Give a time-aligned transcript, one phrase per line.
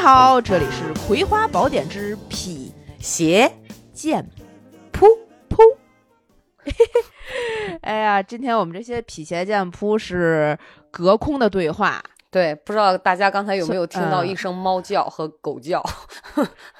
[0.00, 3.52] 家好，这里是《葵花宝典之辟邪
[3.92, 4.26] 剑
[4.90, 5.06] 扑
[5.46, 5.62] 扑》。
[7.82, 10.58] 哎呀，今天我们这些辟邪剑扑是
[10.90, 12.02] 隔空的对话。
[12.30, 15.84] 对，不知道大家刚才有没有听到嗯一声猫叫和狗叫？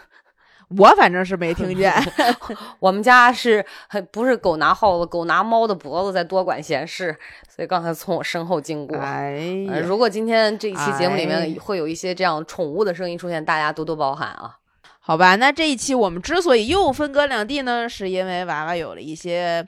[0.79, 1.93] 我反正是没听见。
[2.79, 7.17] 我们家是很不是狗拿耗子，狗拿猫的脖子在多管闲事，
[7.49, 8.97] 所以刚才从我身后经过。
[8.99, 14.57] 哎，呃如果今天这一期节目里哎面会有一些这样宠物的声音出现，大家多多包涵啊。
[15.01, 19.67] 好吧，那这一期我们之所以又分隔两地呢，是因为娃娃有了一些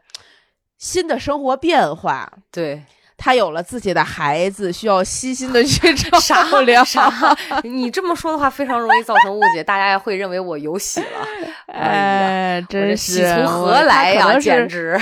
[0.79, 2.31] 新的生活变化。
[2.53, 2.85] 对，
[3.23, 6.85] 他有了自己的孩子，需要悉心的去照啥料。
[6.85, 7.09] 啥？
[7.63, 11.07] 你这么说的话，非常容易造成误解，大家会认为我有喜了。
[11.73, 14.37] 哎真是喜从何来呀？
[14.41, 14.99] 简直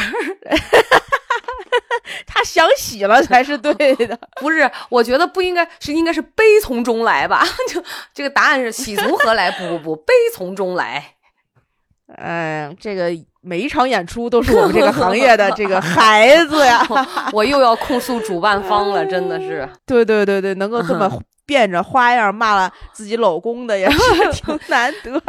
[2.27, 4.19] 他想喜了才是对的。
[4.39, 7.43] 不是，我觉得不应该是应该是悲从中来吧？
[7.73, 9.51] 就这个答案是喜从何来？
[9.53, 11.15] 不不不，悲从中来。
[12.17, 13.11] 哎，这个
[13.43, 16.87] 每一场演出都是我们这个行业的这个孩子呀。
[17.33, 19.69] 我又要控诉主办方了，真的是。
[19.87, 21.11] 对对对对，能够这么
[21.47, 23.99] 变着花样骂了自己老公的也是
[24.33, 25.21] 挺难得。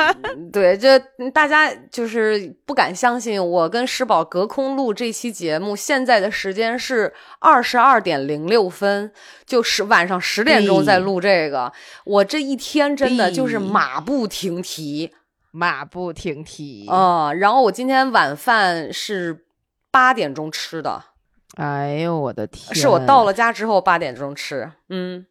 [0.51, 0.99] 对，这
[1.33, 9.11] 大家就是不敢相信，我跟石宝隔空录这期节目，现在的时间是二十二点零六分，
[9.47, 11.71] 就是晚上十点钟在录这个。
[12.05, 15.11] 我这一天真的就是马不停蹄
[15.51, 16.87] 马不停蹄。
[16.89, 19.45] 啊、然后我今天晚饭是
[19.91, 21.03] 八点钟吃的，
[21.57, 22.73] 哎呦我的天！
[22.73, 24.71] 是我到了家之后八点钟吃。
[24.89, 25.25] 嗯，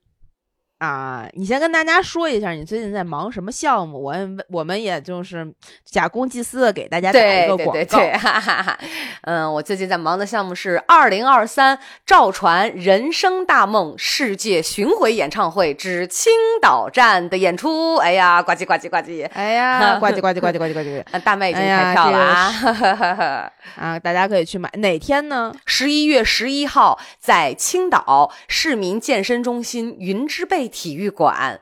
[0.80, 4.14] 啊，你先跟大家说一下你最近在忙什么项目，我
[4.48, 5.46] 我们也就是
[5.84, 7.72] 假公济私的给大家打一个广告。
[7.74, 8.78] 对对对，哈哈哈。
[9.22, 16.32] 嗯，我最近在忙的项目是二零二三赵传人生大梦世界巡回演唱会之青
[16.62, 17.96] 岛站的演出。
[17.96, 19.28] 哎呀，呱唧呱唧呱唧。
[19.34, 23.52] 哎呀，呱唧呱唧呱唧呱唧呱唧啊， 大麦已经开票了啊！
[23.76, 23.98] 啊！
[23.98, 25.52] 大家可以去买，哪天呢？
[25.66, 31.60] 十一月十一号在青岛市民健身中心云之贝体育馆，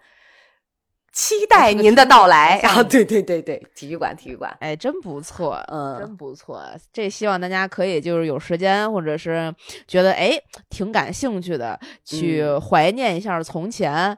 [1.12, 2.58] 期待您的到来。
[2.60, 2.82] 啊！
[2.84, 5.98] 对对对对，体育馆体育馆，哎，真不错，嗯。
[5.98, 6.62] 真不错。
[6.92, 9.52] 这希望大家可以就是有时间，或者是
[9.88, 10.38] 觉得哎
[10.70, 14.16] 挺感兴趣的，去怀念一下从前， 啊，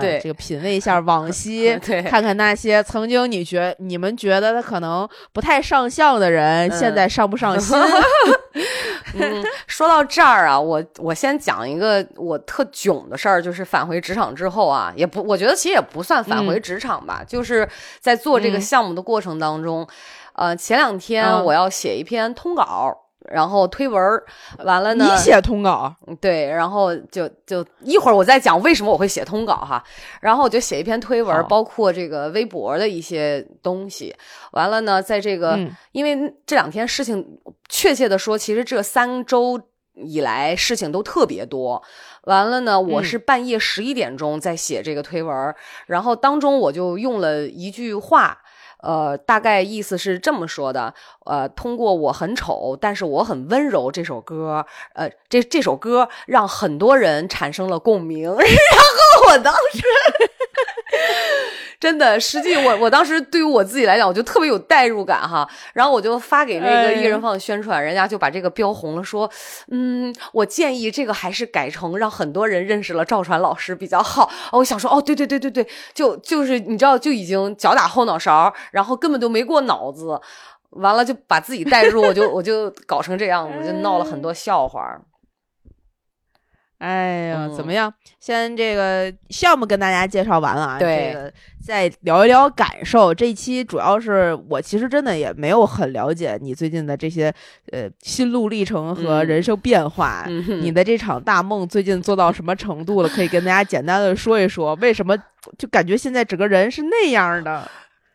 [0.00, 2.02] 这个品味一下往 昔，对。
[2.02, 6.78] 看看那些曾经你觉你们觉得他可能不太上相的人，嗯。
[6.78, 7.76] 现在上不上心？
[9.18, 17.68] 嗯，说到这儿啊，我我先讲一个我特囧的事儿，就是返回职场之后啊，也不，我觉得其实也不算返回职场吧，就是
[18.00, 19.86] 在做这个嗯项目的过程当中，
[20.34, 22.96] 呃，前两天嗯我要写一篇通稿。
[23.30, 24.24] 然后推文儿
[24.64, 29.82] 完了呢，你写通稿，对，然后就就一会儿我再讲为什么我会写通稿哈，
[30.20, 34.14] 然后我就写一篇推文好，包括这个微博的一些东西。
[34.52, 37.38] 完了呢，在这个、嗯因为这两天事情，
[37.68, 39.60] 确切的说，其实这三周
[39.94, 41.82] 以来事情都特别多。
[42.24, 45.54] 完了呢，我嗯是半夜十一点钟在写这个推文，
[45.86, 48.38] 然后当中我就用了一句话。
[48.82, 50.94] 呃，大概意思是这么说的，
[51.26, 59.82] 呃，通过我很丑，但是我很温柔这首歌，呃，这这首歌让很多人产生了共鸣， 然后我当时
[61.80, 69.28] 真的，实际我我当时对于我自己来讲，我就特别有代入感哈，然后我就发给那个哎一人放的宣传，人家就把这个标红了，说，
[69.70, 74.30] 嗯，我建议这个还是改成让很多人认识了赵传老师比较好。
[74.52, 80.20] 我想说，哦，对对对对对，就就是你知道，就已经脚打后脑勺，然后根本就没过脑子。
[80.70, 84.96] 完了就把自己带入，我就我就搞成这样子，就闹了很多笑话。
[86.80, 87.94] 哎呀，怎么嗯样？
[88.18, 91.32] 先这个项目跟大家介绍完了啊，对这个
[91.62, 93.14] 再聊一聊感受。
[93.14, 97.32] 这一期主要是我其实真的也没有很了解你最近的这些
[97.70, 100.24] 呃心路历程和嗯人生变化。
[100.26, 103.08] 嗯你的这场大梦最近做到什么程度了？
[103.10, 105.14] 可以跟大家简单的说一说，为什么
[105.58, 107.70] 就感觉现在整个人是那样的？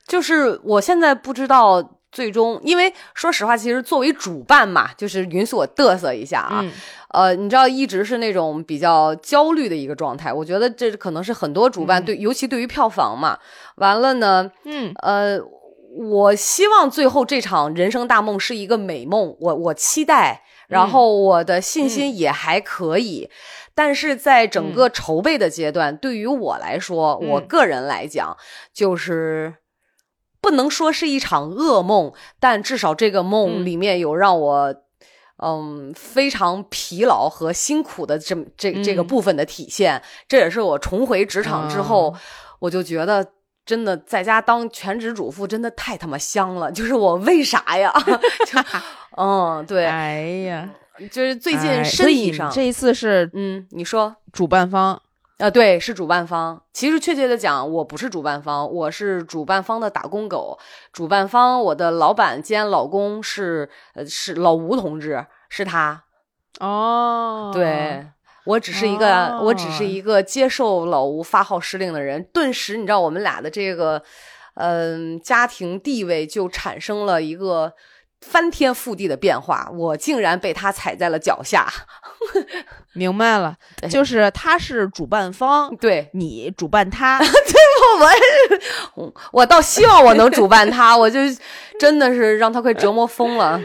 [0.07, 6.62] 就是我现在不知道最终，因为说实话，其实作为主办嘛，就是允许我嘚瑟一下啊。
[6.63, 6.71] 嗯
[7.09, 10.31] 呃，你知道，一直是那种比较焦虑的一个状态。
[10.31, 13.38] 我觉得这可能是很多主办嗯对，尤其对于票房嘛。
[13.75, 15.39] 完了呢，嗯呃，
[15.97, 23.29] 我希望最后这场人生大梦是一个美梦，我我期待，然嗯后我的信心也还可以。
[23.73, 28.35] 但是在整个筹备的阶段，对于我来说，我嗯个人来讲，
[28.73, 29.53] 就是
[30.45, 34.75] 不能说是一场噩梦，但至少这个梦嗯里面有让我。
[35.38, 42.19] 嗯，非常疲劳和辛苦的这么这这个嗯部分的体现，这也是我重回职场之后，啊
[42.59, 43.33] 我就觉得
[43.65, 47.91] 真的在家当全职主妇真的太他妈香了，就是我为啥呀？
[48.48, 48.57] 就
[49.18, 50.69] 嗯，对，哎呀，
[51.12, 54.15] 就是最近哎身体上，这一次是嗯，你说。
[54.31, 55.01] 主办方，
[55.38, 56.64] 呃，对，是主办方。
[56.72, 60.58] 其实确切的讲，我不是主办方，我是主办方的打工狗。
[60.94, 66.04] 主办方，我的老板兼老公是呃是老吴同志，是他。
[66.62, 68.08] 哦，对
[68.46, 72.24] 我只是一个，我只哦是一个接受老吴发号施令的人。
[72.32, 74.02] 顿时，你知道我们俩的这个
[74.54, 77.74] 嗯、家庭地位就产生了一个
[78.22, 79.70] 翻天覆地的变化。
[79.70, 81.68] 我竟然被他踩在了脚下。
[82.94, 83.56] 明白了，
[83.89, 87.19] 就是他是主办方，对，你主办他，
[88.95, 91.19] 我我倒希望我能主办他， 我就
[91.80, 93.62] 真的是让他快折磨疯了。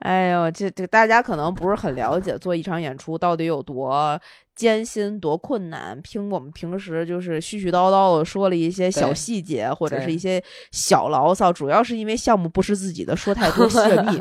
[0.00, 4.18] 哎呦，这这大家可能不是很了解做一场演出到底有多
[4.56, 6.00] 艰辛、多困难。
[6.00, 14.18] 听我们平时就是絮絮叨叨的说了一些小细节，或者是一些小牢骚，主要是因为项目不是自己的，说太多泄密。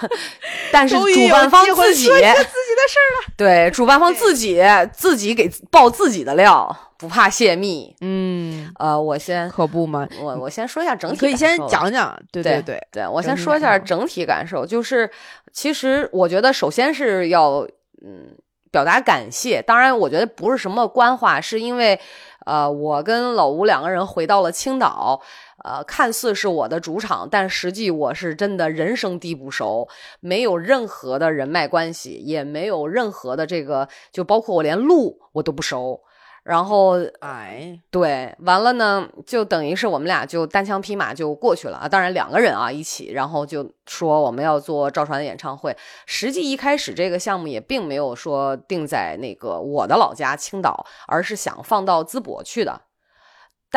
[0.72, 2.22] 但是主办方自己自己的
[2.88, 3.32] 事儿了。
[3.36, 4.62] 对主办方自己
[4.92, 7.94] 自己给爆自己的料，不怕泄密。
[8.00, 11.56] 嗯，呃，我先可不嘛，我我先说一下整体，可以先。
[11.68, 15.10] 讲讲，对对对，对我先说一下整体感受，就是
[15.52, 17.66] 其实我觉得首先是要
[18.04, 18.36] 嗯
[18.70, 21.98] 表达感谢，当然我觉得不是什么官话，是因为
[22.44, 25.20] 呃我跟老吴两个人回到了青岛。
[25.66, 29.88] 呃，看似是我的主场，但实际我是真的人生地不熟，
[30.20, 36.00] 没有任何的人脉关系，也没有任何的这个，就包括我连路我都不熟。
[36.44, 41.88] 然后哎，对，完了呢，就等于是我们俩就单枪匹马就过去了啊。
[41.88, 45.76] 当然两个人啊一起，然后就说我们要做赵传的演唱会。
[46.06, 52.82] 实际一开始这个项目也并没有说定在那个我的老家青岛，而是想放到淄博去的。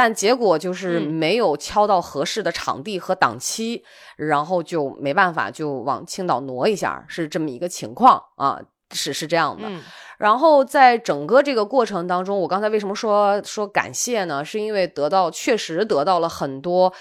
[0.01, 3.83] 但结果就是嗯没有敲到合适的场地和档期，
[4.15, 8.61] 然后就没办法就往青岛挪一下，是这么一个情况啊，
[8.93, 9.67] 是是这样的。
[9.67, 9.81] 嗯
[10.17, 14.45] 然后在整个这个过程当中，我刚才为什么说说感谢呢？
[14.45, 16.93] 是因为得到确实得到了很多。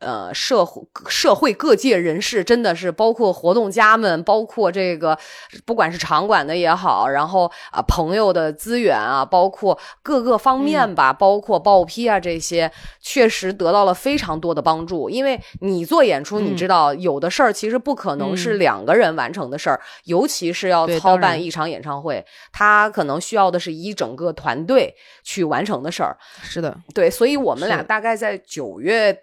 [0.00, 5.18] 呃，社会社会各界人士真的是包括活动家们，包括这个
[5.64, 15.10] 不管是场馆的也好，然后啊、朋友的资源啊，包括各个方面吧，包括报批啊这些，确实得到了非常多的帮助。
[15.10, 16.56] 因为你做演出，你嗯。
[16.56, 18.58] 知道有的事儿其实不可能是嗯。
[18.58, 26.16] 两个人完成的事儿，尤其是要操办一场演唱会，他可能需要的是一整个团队去完成的事儿。
[26.42, 29.16] 是的，对，所以我们俩大概在九月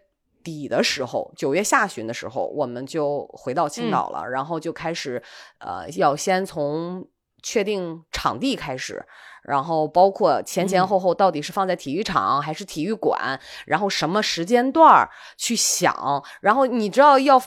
[0.46, 5.22] 底的时候，九月下旬的时候，我们就回到青岛了，然后就开始，
[5.58, 7.06] 呃，要先从
[7.42, 9.04] 确定场地开始。
[9.44, 17.44] 然后包括前前嗯后后到底是放在体育场还是体育馆，然后什么时间段儿去想，然后你知道要嗯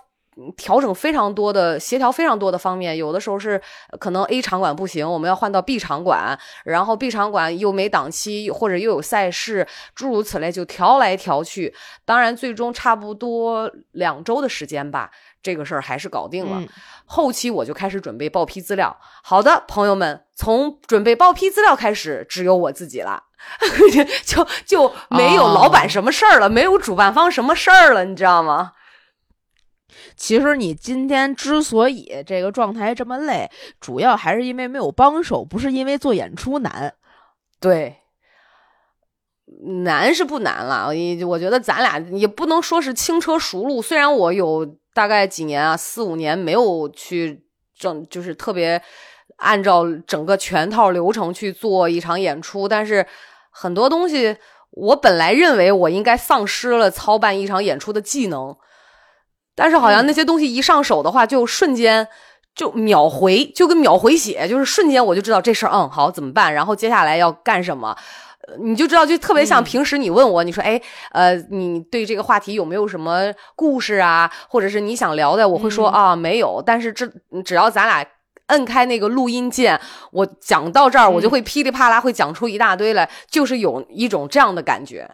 [0.56, 11.74] 调整非常多的协调非常多的方面，有的时候是呃可能 A 场馆不行，我们要换到 B 场馆，然后 B 场馆又没档期，或者又有赛事，诸如此类，就调来调去。
[12.04, 15.10] 当然，最终差不多两周的时间吧，
[15.42, 16.58] 这个事儿还是搞定了。
[16.60, 16.68] 嗯
[17.10, 18.94] 后期我就开始准备报批资料。
[19.22, 23.22] 好的，朋友们，从准备报批资料开始，只有我自己了，
[24.26, 28.72] 就就没有老板什么事儿了，没有主办方什么事儿了，你知道吗？
[30.16, 36.94] 其实你今天之所以这个状态这么累，主要还是因为没有帮手，不是因为做演出难。
[37.60, 37.96] 对，
[39.86, 43.80] 难是不难了，我我觉得咱俩也不能说是轻车熟路。
[43.82, 47.44] 虽然我有大概几年啊，四五年没有去
[47.76, 48.80] 正，就是特别
[49.36, 53.06] 按照整个全套流程去做一场演出，但是
[53.50, 54.36] 很多东西
[54.70, 58.56] 我本来认为我应该丧失了操办一场演出的技能，
[59.58, 62.06] 但是好像那些东西一上手的话，就瞬间。
[62.54, 67.96] 就秒回，就跟秒回血，就是瞬间我就知道这事儿，嗯，好怎么办，然后接下来要干什么，
[68.48, 69.64] 呃你就知道，就特别像嗯。
[69.64, 70.80] 平时你问我，你说，哎，
[71.12, 77.06] 呃，你对这个话题有没有什么故事啊，或者是你想聊的，我会说、嗯啊，没有，但是这
[77.44, 78.04] 只要咱俩
[78.48, 85.08] 摁开那个录音键，我讲到这儿，我就嗯会噼里啪啦会讲出一大堆来，就是有一种这样的感觉。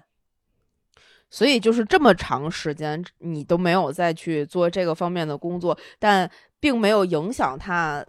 [1.34, 8.06] 所以就是这么长时间，你都没有再去做这个方面的工作，但并没有影响他，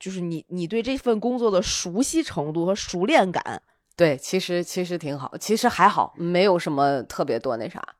[0.00, 3.60] 就是你你对这份工作的熟悉程度和熟练感。
[3.94, 7.95] 对，其实其实挺好，其实还好，没有什么特别多那啥。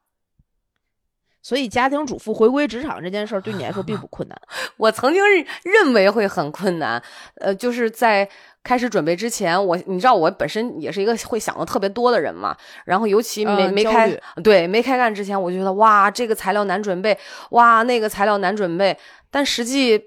[1.46, 4.36] 所以家庭主妇回归职场这件事儿对你来说并不 困难。
[4.78, 7.00] 我曾经认认为会很困难，
[7.36, 8.28] 呃，就是在
[8.64, 17.16] 开始准备之前，我你知道我本身也是一个会想的特别多的人嘛，然后尤其没、嗯没开对没开干之前，我就觉得哇这个材料难准备，
[17.50, 18.98] 哇那个材料难准备，
[19.30, 20.02] 但实际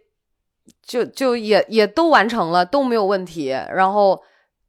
[0.85, 4.21] 就就也也都完成了，都没有问题，然后。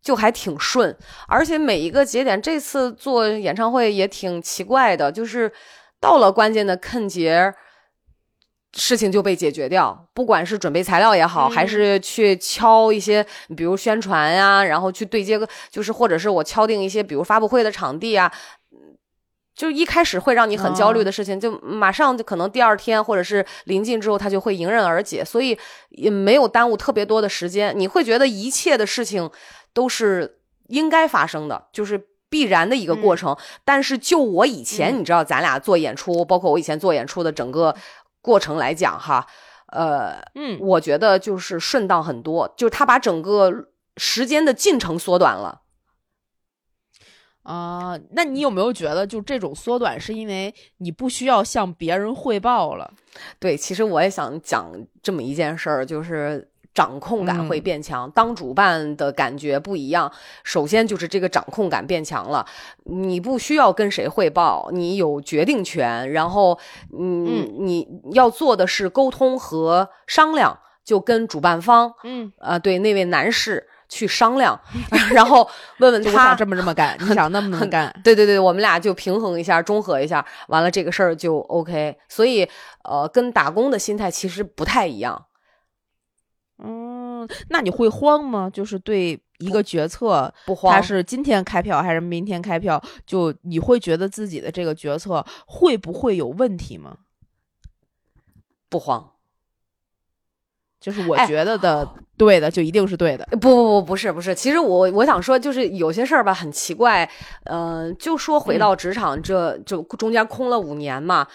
[0.03, 0.97] 就还挺顺，
[1.29, 5.53] 而且每一个节点，这次做演唱会也挺奇怪的，就是
[6.01, 7.55] 到了关键的坑节，
[8.73, 10.09] 事情就被解决掉。
[10.15, 13.27] 不管是准备材料也好，嗯还是去敲一些，
[13.57, 18.33] 比如宣传呀、然后去对接个，就是或者是我敲定一些，比如发布会的场地啊。
[19.53, 25.59] 就一开始会让你很焦虑的事情，就马上就可能第二天或者是临近之后，它就会迎刃而解，所以
[25.91, 27.79] 也没有耽误特别多的时间。
[27.79, 29.31] 你会觉得一切的事情
[29.75, 30.39] 都是
[30.69, 33.37] 应该发生的，就是必然的一个过程。
[33.65, 37.77] 但是就我以前，嗯你知道，咱俩做演出，包括我以前做演出的整个
[38.23, 39.27] 过程来讲，哈，
[39.67, 43.67] 呃，嗯，我觉得就是顺当很多，就是他把整个
[43.99, 45.61] 时间的进程缩短了。
[47.43, 52.93] 啊、那你有没有觉得，就这种缩短是因为你不需要向别人汇报了？
[53.41, 54.71] 对，其实我也想讲
[55.03, 56.49] 这么一件事儿，就是
[56.81, 58.11] 掌控感会嗯变强。
[58.13, 60.11] 当主办的感觉不一样，
[60.43, 62.47] 首先就是这个掌控感变强了，
[62.85, 66.59] 你不需要跟谁汇报，你有决定权，然后
[66.99, 74.59] 嗯，嗯你要做的是沟通和商量，就跟主办方嗯，啊、对那位男士去商量，
[75.13, 75.47] 然后
[75.81, 77.95] 问问他这么这么干， 你想那么那么干。
[78.03, 81.95] 对对对，我们俩就平衡一下，中和一下，完了这个事儿就 OK。
[82.09, 82.49] 所以，
[82.85, 85.27] 呃，跟打工的心态其实不太一样。
[87.21, 88.49] 嗯，那你会慌吗？
[88.51, 96.99] 就是对一个决策，不慌它是今天开票还是明天开票，就你会觉得自己的这个决策会不会有问题吗？
[98.69, 99.13] 不慌，
[100.81, 103.27] 就是我哎觉得的对的，就一定是对的。
[103.33, 104.35] 不不不，不是不是。
[104.35, 107.11] 其实我我想说，就是有些事儿吧，很奇怪。
[107.45, 111.27] 嗯、就说回到职场这，就中间空了五年嘛。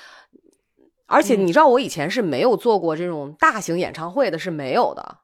[1.07, 5.17] 而且嗯你知道，我以前是没有做过这种大型演唱会的，是没有的。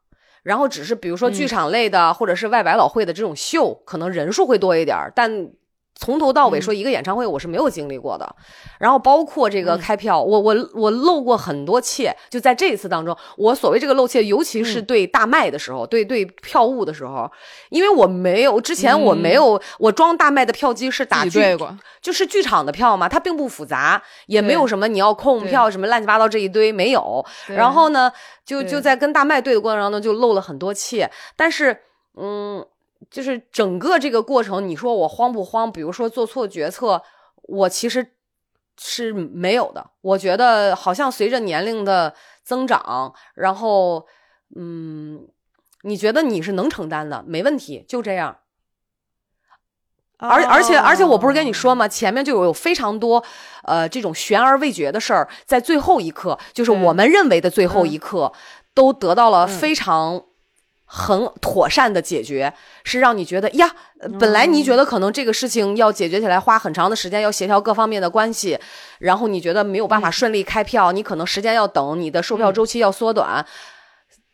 [0.44, 1.48] 然后只是比如说剧嗯。
[1.48, 5.50] 场类的，或者是外百老汇的这种秀，可能人数会多一点儿，但
[5.96, 6.62] 从头到尾嗯。
[6.62, 8.36] 说一个演唱会，我是没有经历过的。
[8.80, 9.80] 然后包括这个嗯。
[9.80, 14.86] 开票，我我我漏过很多怯，就在这一次当中，我所谓这个漏怯，尤其是嗯。
[14.86, 17.30] 对大麦的时候，对对票务的时候，
[17.70, 21.40] 因为我没有之前我没有、我装大麦的票机是打剧
[22.02, 27.24] 就是剧场的票嘛，它并不复杂，也没有什么你要控票什么乱七八糟这一堆没有。
[27.48, 28.12] 然后呢，
[28.44, 31.06] 就就在跟大麦对的过程当中就漏了很多气，
[31.36, 31.78] 但是
[32.18, 32.66] 嗯，
[33.10, 35.72] 就是整个这个过程，你说我慌不慌？
[35.72, 37.02] 比如说做错决策，
[37.44, 38.14] 我其实
[38.78, 39.92] 是没有的。
[40.02, 44.06] 我觉得好像随着年龄的增长，然后
[44.56, 45.28] 嗯，
[45.84, 48.38] 你觉得你是能承担的，没问题，就这样。
[50.18, 51.88] 而而且而且我不是跟你说哦吗？
[51.88, 53.24] 前面就有有非常多，
[53.64, 58.32] 呃，这种悬而未决的事儿，在最后一刻，就是我们认为的最后嗯一刻，
[58.76, 60.24] 都得到了嗯非常
[60.94, 63.72] 很妥善的解决，是让你觉得呀，
[64.02, 68.60] 呃本来你觉得可能这个事情要解决起来花很长的时间，要协调各方面的关系，
[69.00, 73.46] 然后你觉得没有办法嗯顺利开票，你可能时间要等，你的售票嗯周期要缩短。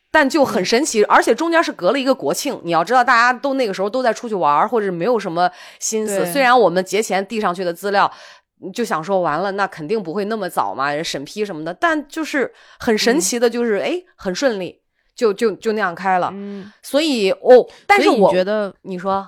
[0.10, 2.60] 但就很神奇，而且中间是隔了一个国庆。
[2.64, 6.26] 你要知道，大家都那个时候都在出去玩，或者没有什么心思。
[6.32, 8.12] 虽然我们节前递上去的资料，
[8.74, 11.74] 就想说完了，那肯定不会那么早嘛，审批什么的。
[11.74, 14.82] 但就是很神奇的，就是哎、很顺利，
[15.18, 16.30] 就就就那样开了。
[16.34, 19.28] 嗯，所以哦，但是我觉得你说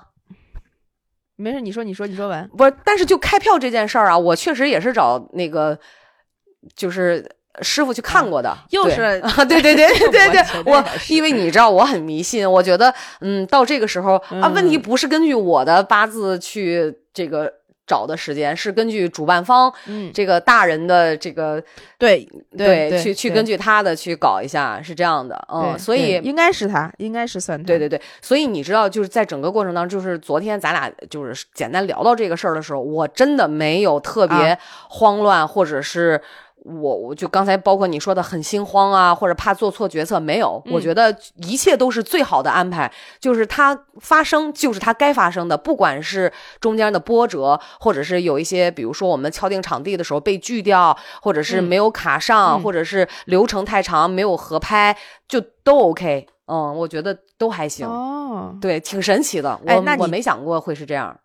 [1.36, 2.48] 没事，你说，你说，你说完。
[2.55, 5.77] 不是，但是就开票这件事儿啊，我确实也是找那个
[6.74, 7.27] 就是。
[7.62, 17.51] 师傅去看过的，对又是 啊，对对对对对对我因为你知道我很迷信，我觉得嗯，到这个时候啊，问题嗯不是根据我的八字去这个
[17.89, 21.62] 找的时间，是根据主办方嗯，这个大人的这个
[21.98, 27.65] 对对去去根据他的去搞一下，是这样的，嗯，所以应该是他，应该是算他。
[27.65, 34.60] 对对对，所以你知道，就是在整个过程当中，就是昨天咱俩就是简单聊到这个事儿的时候，我真的没有特别啊。
[34.89, 36.22] 慌乱，或者是
[36.65, 54.95] 我我就刚才包括你说的很心慌啊，或者怕做错决策，没有，我嗯觉得一切都是最好的安排，就是它发生就是它该发生的，不管是中间的波折，或者是有一些，比如说我们敲定场地的时候被拒掉，或者是嗯没有卡上，嗯或者是流程太长没有合拍，
[55.27, 56.27] 就都 OK。
[56.51, 57.87] 嗯，我觉得都还行。
[57.87, 59.59] 哦，对，挺神奇的。
[59.63, 61.15] 我、我没想过会是这样。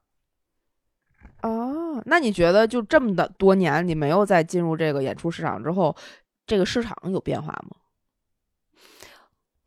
[1.45, 5.95] 哦，那你觉得就这么的多年，你没有再进入这个演出市场之后，
[6.47, 7.77] 这个市场有变化吗？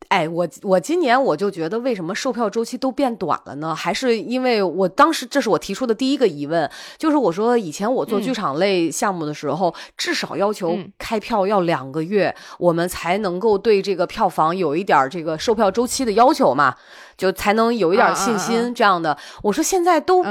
[0.08, 3.74] 哎，我我今年我就觉得，为什么售票周期都变短了呢？
[3.74, 16.74] 还是因为我当时这是我提出的第一个疑问，就是我说以前我做剧场类项目的时候，至少要求开票要两个月，我们才能够对这个票房有一点这个售票周期的要求嘛，
[17.18, 19.14] 就才能有一点信心这样的。
[19.42, 20.24] 我说现在都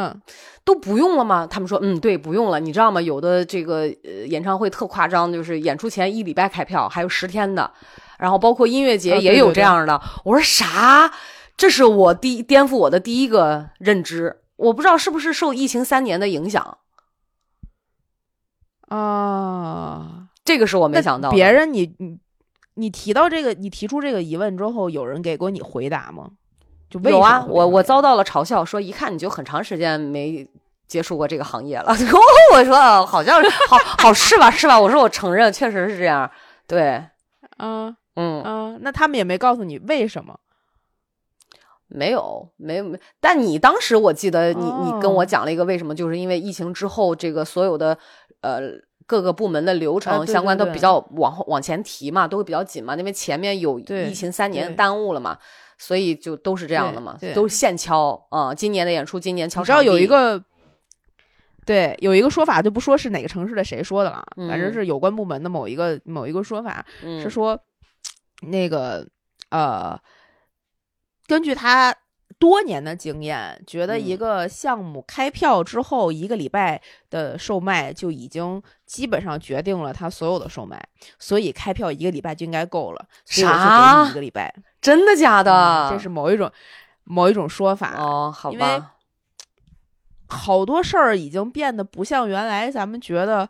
[0.65, 1.46] 都不用了吗？
[1.46, 2.60] 他们说嗯，对，不用了。
[2.60, 3.00] 你知道吗？
[3.00, 7.72] 有的这个呃演唱会特夸张，就是演出前一礼拜开票，还有十天的。
[8.18, 11.12] 然后包括音乐节也有这样的，我说啥？
[11.56, 16.78] 这是我第颠覆我的第一个认知，我不知道是不是受疫情三年的影响
[18.90, 20.28] 啊？
[20.46, 21.32] 这个是我没想到。
[21.32, 22.20] 别人你你
[22.76, 26.30] 你提到这个，你提出这个疑问之后，有人给过你回答吗？
[26.92, 30.48] 就有啊，我我遭到了嘲笑，说一看你就很长时间没
[30.88, 31.92] 接触过这个行业了。
[32.54, 34.80] 我说好像好好是吧是吧？
[34.80, 36.30] 我说我承认，确实是这样。
[36.68, 37.04] 对，
[37.58, 37.98] 嗯。
[38.18, 40.40] 嗯啊，那他们也没告诉你为什么？
[41.90, 43.00] 没有，没有，没。
[43.22, 47.98] 但你当时我记得你你跟我讲了一个为什么，就是因为疫情之后，这个所有的
[48.42, 48.60] 呃
[49.06, 55.38] 各个部门的流程相关都比较往后往前提嘛，都会比较紧嘛，因为前面有疫情三年耽误了嘛，
[55.78, 58.54] 所以就都是这样的嘛，都是现敲啊。
[58.54, 59.64] 今年的演出，今年敲。
[59.64, 60.44] 知道有一个
[61.66, 67.58] 对有一个说法，就不说是哪个城市的谁说的了，反正是有关部门的某一个某一个说法是说。
[68.41, 69.08] 那个
[69.50, 70.00] 呃，
[71.25, 71.96] 根据他
[72.38, 76.79] 多年的经验，觉得一个项目开票之后一个礼拜
[77.10, 80.79] 的售卖就已经基本上决定了他所有的售卖，
[81.17, 83.08] 所以开票一个礼拜就应该够了。
[83.25, 84.08] 啥？
[84.10, 84.53] 一个礼拜？
[84.79, 85.89] 真的假的？
[85.91, 86.51] 这是某一种
[87.06, 88.32] 某一种说法哦。
[88.32, 88.94] 好吧，
[90.27, 93.50] 好多事儿已经变得不像原来咱们觉得。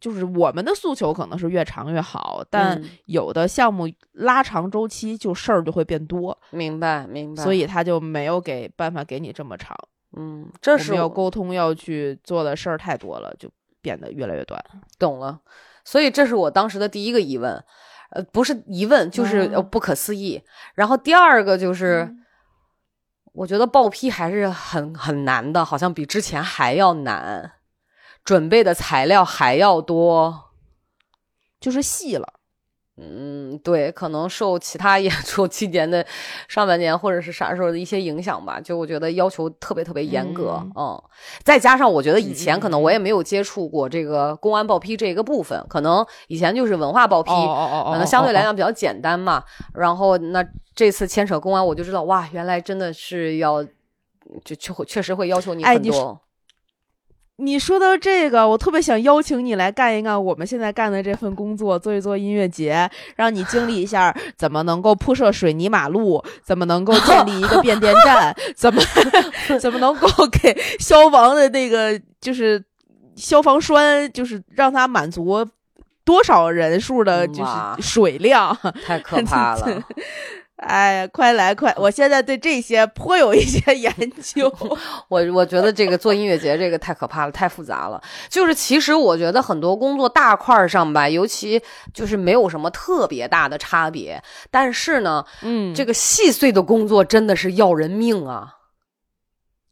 [0.00, 6.38] 就是我们的诉求可能是越长越好，但有的项目拉长周期，就事儿就会变多。
[6.50, 7.42] 明白，明白。
[7.42, 9.76] 所以他就没有给办法给你这么长。
[10.16, 13.50] 嗯，这是要沟通要去做的事儿太多了，就
[13.82, 14.62] 变得越来越短。
[14.98, 15.40] 懂了。
[15.84, 17.62] 所以这是我当时的第一个疑问，
[18.10, 20.42] 呃，不是疑问，就是不可思议。
[20.74, 22.12] 然后第二个就是，
[23.32, 27.52] 我觉得报批还是很很难的，好像比之前还要难。
[28.26, 30.50] 准备的材料还要多，
[31.58, 32.34] 就是细了。
[32.98, 36.04] 嗯，对，可能受其他演出期间的
[36.48, 38.58] 上半年或者是啥时候的一些影响吧。
[38.58, 41.00] 就我觉得要求特别特别严格，嗯，
[41.44, 49.44] 再加上我觉得以前可能我也没有接触过这个公安报批这个部分，可能以前就是文化报批，可能相对来讲比较简单嘛。
[49.74, 50.42] 然后那
[50.74, 53.62] 这次牵扯公安，我就知道哇，原来真的是要
[54.42, 56.20] 就确确实会要求你很多。
[57.38, 68.80] 你说到这个，我特别想邀请你来干一干我们现在干的这份工作，做一做音乐节，让你经历一下怎么能够铺设水泥马路，怎么能够建立一个变电站， 怎么
[69.60, 72.64] 怎么能够给消防的那个就是
[73.16, 75.46] 消防栓，就是让它满足
[76.04, 79.82] 多少人数的，就是水量，太可 怕了。
[80.56, 81.74] 哎呀，快来快！
[81.76, 83.92] 我现在对这些颇有一些研
[84.22, 84.50] 究。
[85.08, 88.02] 我我觉得这个做音乐节这个太可怕了，太复杂了。
[88.30, 91.60] 就是其实我觉得很多工作大块上吧，尤其
[91.92, 94.22] 就是没有什么特别大的差别。
[94.50, 98.54] 但是呢，嗯，这个细碎的工作真的是要人命啊！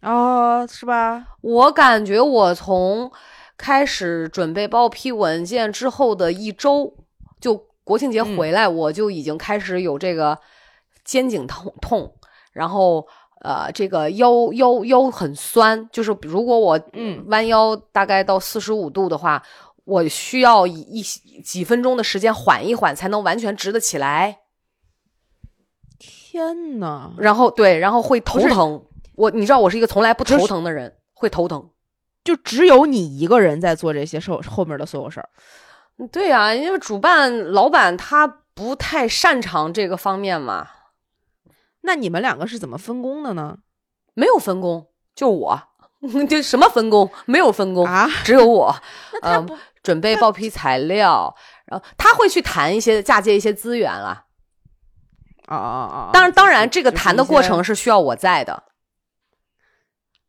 [0.03, 1.25] 哦，是吧？
[1.41, 3.11] 我感觉我从
[3.57, 6.93] 开始准备报批文件之后的一周，
[7.41, 10.39] 就国庆节回来，我就已经开始有这个。
[11.05, 12.15] 肩颈痛痛，
[12.53, 13.07] 然后
[13.43, 19.43] 呃，这个腰腰腰很酸，就是如果我嗯弯腰大概到四十五度的话，
[19.85, 24.39] 我需要一几分钟的时间缓一缓，才能完全直得起来。
[25.99, 28.83] 天呐，然后对，然后会头疼。
[29.15, 31.71] 我你知道，我是一个从来不头疼的人，会头疼。
[32.25, 35.29] 就只有你一个人在做这些后后面的所有事儿。
[36.11, 40.67] 对呀，因为主办老板他不太擅长这个方面嘛。
[41.87, 43.59] 那你们两个是怎么分工的呢？
[44.15, 45.61] 没有分工，就我，
[46.29, 47.11] 就什么分工？
[47.27, 48.75] 没有分工啊，只有我。
[49.23, 49.47] 嗯，
[49.83, 51.35] 准备报批材料，
[51.67, 54.25] 然后他会去谈一些嫁接一些资源了。
[55.49, 56.11] 哦哦哦！
[56.13, 58.63] 当然，当然，这个谈的过程是需要我在的。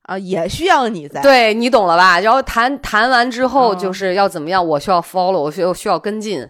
[0.01, 1.21] 啊，也需要你在。
[1.21, 2.19] 对你懂了吧？
[2.19, 4.67] 然后谈谈完之后，就是要怎么样？
[4.67, 6.45] 我需要 follow，我需要需要跟进。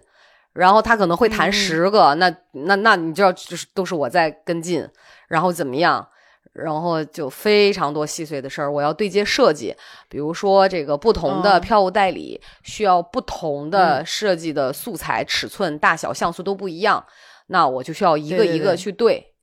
[0.55, 4.87] 然后他可能会谈十个，那那那你就要就是都是我在跟进，
[5.27, 6.07] 然后怎么样？
[6.53, 9.75] 然后就非常多细碎的事儿，我要对接设计，
[10.07, 14.05] 比如说这个不同的哦票务代理需要不同的嗯。
[14.05, 17.05] 设计的素材、尺寸、大小、像素都不一样，
[17.47, 18.57] 那我就需要一个一个对。
[18.57, 19.33] 对对去对，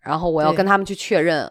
[0.00, 1.48] 然后我要跟他们去确认。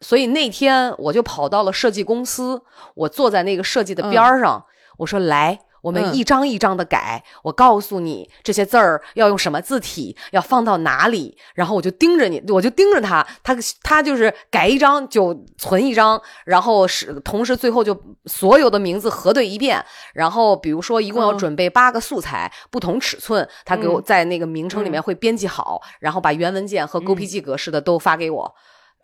[0.00, 2.60] 所以那天我就跑到了设计公司，
[2.96, 4.66] 我坐在那个设计的边儿上，
[4.98, 19.80] 我说：“来，我们嗯一张一张的改，我告诉你这些字儿要用什么字体，要放到哪里。”然后我就盯着你，我就盯着他，他他就是改一张就存一张，然后是同时最后就所有的名字核对一遍。
[20.12, 28.54] 然后比如说一共要嗯准备八个素材，不同尺寸，他给我嗯在那个名称里面会编辑好，然后把原文件和 GPG 格式的都发给我。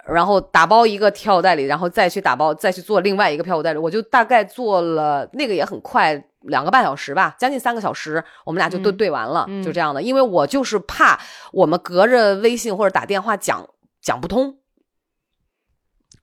[0.06, 10.02] 然后打包一个票务代理，然后再去打包，再去做另外一个票务代理，我就大概做了那个也很快，两个半小时吧，将近三个小时，我们俩就都嗯对完了，嗯就这样的。
[10.02, 11.20] 因为我就是怕
[11.52, 13.68] 我们隔着微信或者打电话讲
[14.00, 14.56] 讲不通，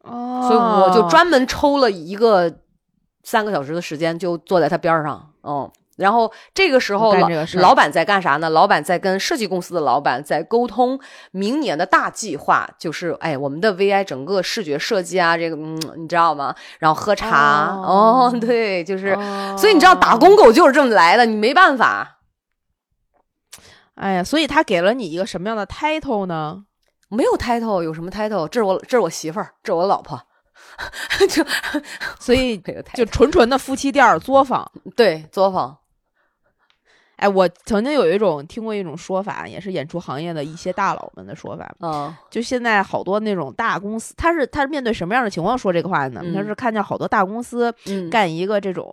[0.03, 2.53] 哦所以我就专门抽了一个
[3.23, 5.71] 三个小时的时间，就坐在他边儿上，嗯。
[5.99, 8.49] 然后这个时候老个老板在干啥呢？
[8.49, 10.99] 老板在跟设计公司的老板在沟通
[11.31, 16.55] 明年的大计划，就是哎，我们的 VI 整个视觉设计啊，这个嗯，你知道吗？
[16.79, 22.19] 然后喝茶哦对，就是，哦所以你知道打工狗就是这么来的，你没办法，
[23.95, 26.63] 哎呀，所以他给了你一个什么样的 title 呢？
[27.09, 28.47] 没有 title，有什么 title？
[28.47, 30.21] 这是我这是我媳妇儿，这是我老婆，
[31.27, 31.43] 就
[32.19, 32.61] 所以
[32.93, 34.71] 就纯纯的夫妻店作坊。
[34.95, 35.75] 对作坊，
[37.19, 46.21] 哎，我曾经有一种听过一种说法，也是演出行业的一些大佬们的说法，嗯就现在好多那种大公司，他是他是面对什么样的情况说这个话呢？
[46.23, 48.87] 嗯他是看见好多大公司嗯，干一个这种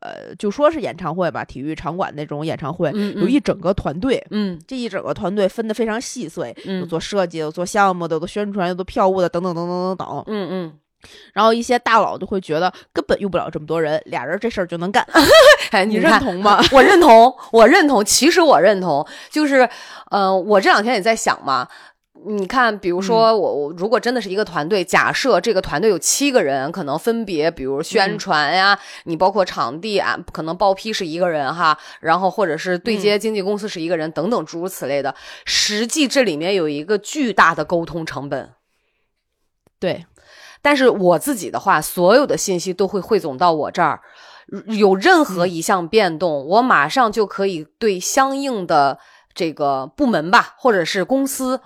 [0.00, 10.24] 呃，就说是演唱会吧，体育场馆那种演唱会，嗯有一整个团队，嗯这一整个团队分得非常细碎，有嗯做设计的，有做项目的，有做宣传，有做票务的，等等等等等等。
[10.26, 10.72] 嗯嗯。
[11.32, 15.06] 然后一些大佬都会觉得根本用不了这么多人，俩人这事儿就能干，
[15.70, 16.60] 哎， 你认同吗？
[16.72, 18.04] 我认同，我认同。
[18.04, 19.68] 其实我认同，就是，
[20.10, 21.68] 呃，我这两天也在想嘛。
[22.26, 35.14] 你看，比如说我我如果真的是一个团队，假设这个团队有七个人，可能分别比如宣传呀，你包括场地啊，可能报批是一个人哈，然后或者是对接经纪公司是一个人，等等诸如此类的。
[35.44, 38.50] 实际这里面有一个巨大的沟通成本。
[39.78, 40.04] 对，
[40.60, 44.00] 但是我自己的话，所有的信息都会汇总到我这儿，
[44.76, 48.98] 有任何一项变动，我马上就可以对相应的
[49.34, 51.60] 这个部门吧，或者是公司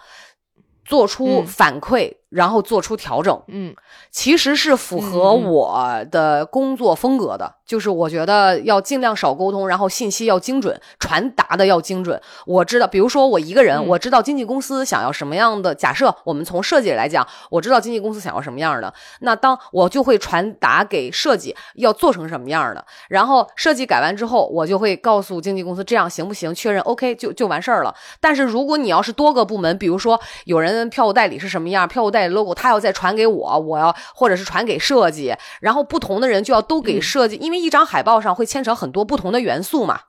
[0.85, 1.47] 做出嗯。
[1.47, 3.41] 反馈，然后做出调整。
[3.49, 3.75] 嗯
[4.11, 12.21] 其实是符合我的工作风格的，就是我觉得要尽量少沟通，然后信息要精准，传达的要精准。
[12.47, 15.75] 我知道，比如说我一个人，嗯我知道经纪公司想要什么样的。
[15.75, 27.95] 假设我们从设计来讲，我知道经纪公司想要什么样的，那当我就会传达给设计要做成什么样的，然后设计改完之后，我就会告诉经纪公司这样行不行，确认 OK 就就完事儿了。
[28.21, 40.01] 但是如果你要是多个部门，比如说有人票务代理是什么样，票务代理 logo 他要再传给我，我要或者是传给设计，然后不同的人就要都给嗯设计，因为一张海报上会牵扯很多不同的元素嘛。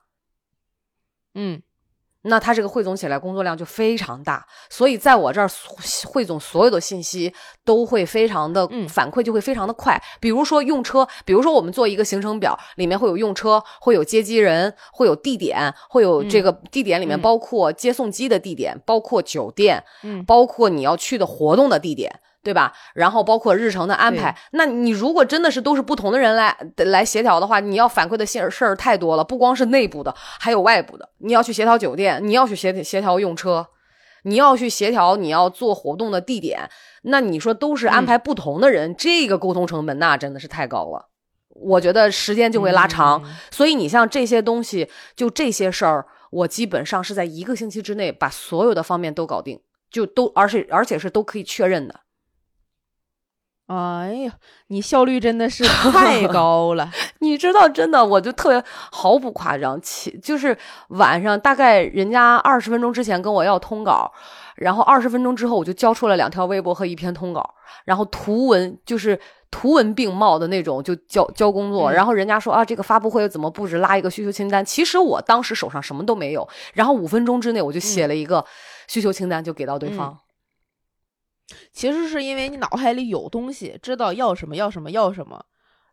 [1.34, 1.62] 嗯
[2.24, 5.48] 那它这个汇总起来工作量就非常大，所以在我这儿
[6.06, 7.32] 汇总所有的信息
[7.64, 10.02] 都会非常的嗯反馈就会非常的快。
[10.20, 22.20] 比如说用车，比如说我们做一个行程表，里面会有用车，会有接机人，会有地点，会有这个地点里面嗯包括接送机的地点，包括酒店，嗯包括你要去的活动的地点。
[22.44, 22.72] 对吧？
[22.94, 31.08] 然后包括日程的安排，那你如果真的是都是不同的人来来协调的话，你要反馈的事儿事儿太多了，不光是内部的，还有外部的。
[31.18, 33.66] 你要去协调酒店，你要去协协调用车，
[34.24, 36.68] 你要去协调你要做活动的地点，
[37.04, 41.08] 那你说都是安排不同的人，这个沟通成本那真的是太高了。
[41.56, 52.00] 我觉得时间就会拉长，嗯所以你像这些东西，就这些事儿，我基本上是在一个星期之内把所有的方面都搞定，就都而且而且是都可以确认的。
[53.66, 54.32] 哎呀，
[54.66, 56.90] 你效率真的是太 高了。
[57.20, 60.56] 你知道，真的，我就特别毫不夸张，其就是
[60.88, 64.12] 晚上大概人家二十分钟之前跟我要通稿，
[64.56, 67.54] 然后二十分钟之后我就交出了两条微博和一篇通稿，
[67.86, 69.18] 然后图文就是
[69.50, 78.44] 图文并茂的那种就交交工作，嗯然后人家说啊这个发布会怎么布置，拉一个需求清单，其实我当时手上什么都没有，然后五分钟之内我就写了一个
[78.88, 80.18] 需求清单就给到对方。
[81.72, 85.44] 其实是因为你脑海里有东西，知道要什么要什么要什么。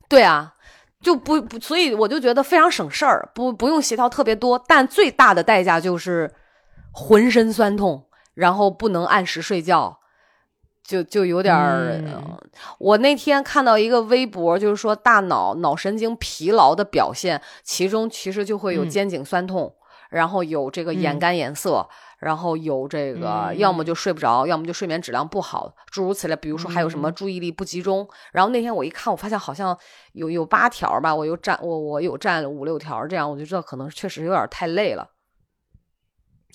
[0.07, 0.55] 对啊，
[1.01, 6.33] 就不不，所以我就觉得非常省事儿，不不用协调特别多，但最大的代价就是
[6.91, 9.99] 浑身酸痛，然后不能按时睡觉，
[10.83, 12.37] 就就有点儿、嗯呃
[12.77, 19.73] 我那天看到一个微博，就是说大脑脑神经疲劳的表现，其中其实就会有嗯肩颈酸痛，
[20.09, 21.87] 然后有这个眼嗯干眼涩。
[22.21, 26.35] 然后有这个，嗯要么就睡不着，要么就睡眠质量不好，诸如此类。
[26.35, 28.07] 比如说还有什么嗯注意力不集中。
[28.31, 29.75] 然后那天我一看，我发现好像
[30.13, 35.09] 有有八条吧，我又占我我有占了五六条，这样我就知道可能确实有点太累了。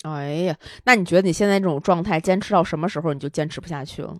[0.03, 4.15] 哎呀，那你觉得你现在这种状态坚持到什么时候你就坚持不下去了？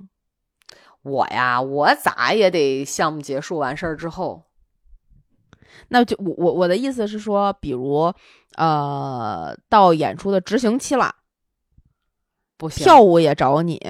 [1.03, 4.43] 我呀，我咋也得项目结束完事儿之后，
[5.87, 8.13] 那就我我我的意思是说，比如
[8.55, 11.15] 呃，到演出的执行期了，
[12.57, 12.83] 不行。
[12.83, 13.81] 票务也找你，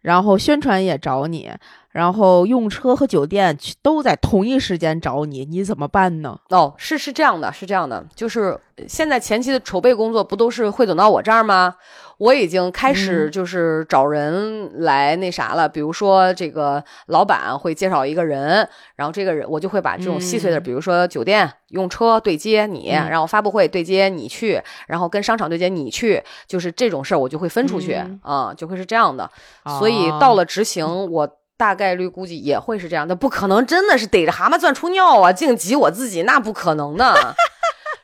[0.00, 1.50] 然后宣传也找你，
[1.90, 6.38] 然后用车和酒店去都在同一时间找你，你怎么办呢？
[6.50, 11.74] 哦，是是这样的，是这样的，就是现在前期的筹备工作不都是汇总到我这儿吗？
[12.18, 29.30] 我已经开始嗯就是找人来那啥了，比如说这个老板会介绍一个人，然后这个人我就会把这种细碎的，嗯比如说酒店用车对接你，嗯然后发布会对接你去，然后跟商场对接你去，就是这种事儿我就会分出去啊、嗯就会是这样的。
[29.78, 37.34] 所以到了执行，我大概率估计也会是这样的，不可能真的是逮着蛤蟆钻出尿啊，净挤我自己，那不可能的，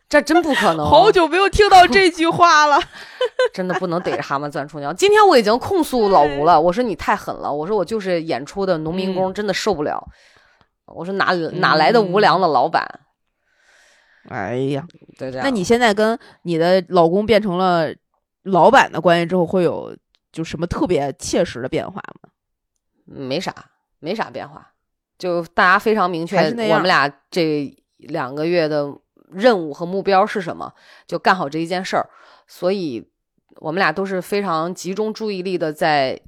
[0.09, 0.85] 这真不可能。
[0.85, 2.79] 好久没有听到这句话了。
[3.55, 4.93] 真的不能逮着蛤蟆钻出尿。
[4.93, 10.07] 今天我已经控诉老吴了，我说你太狠了，我说我就是演出的农民工，真的受不了。
[10.87, 12.85] 我说哪哪来的无良的老板？
[14.29, 14.85] 哎呀，
[15.19, 15.45] 对这样。
[15.45, 17.89] 那你现在跟你的老公变成了
[18.43, 19.97] 老板的关系之后，会有
[20.33, 22.31] 就什么特别切实的变化吗？
[23.05, 23.55] 没啥，
[24.01, 24.71] 没啥变化，
[25.19, 26.37] 就大家非常明确，
[26.71, 28.93] 我们俩这两个月的
[29.31, 30.73] 任务和目标是什么，
[31.07, 32.09] 就干好这一件事儿。
[32.47, 33.09] 所以，
[33.57, 36.21] 我们俩都是非常集中注意力的，在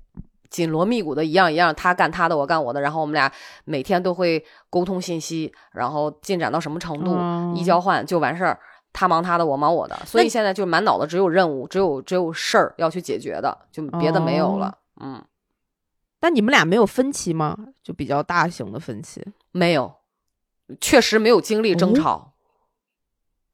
[0.48, 3.30] 紧锣密鼓的一样一样，他干他的，我干我的，然后我们俩
[3.64, 8.58] 每天都会沟通信息，然后进展到什么程度，嗯一交换就完事儿。
[8.92, 14.74] 他忙他的，我忙我的，所以现在就满脑子只有任务，只有只有事儿要去解决的，就别的没有了。
[15.02, 15.22] 嗯，
[16.26, 17.56] 但你们俩没有分歧吗？
[17.84, 19.24] 就比较大型的分歧。
[19.52, 19.94] 没有，
[20.80, 22.32] 确实没有经历争哦吵。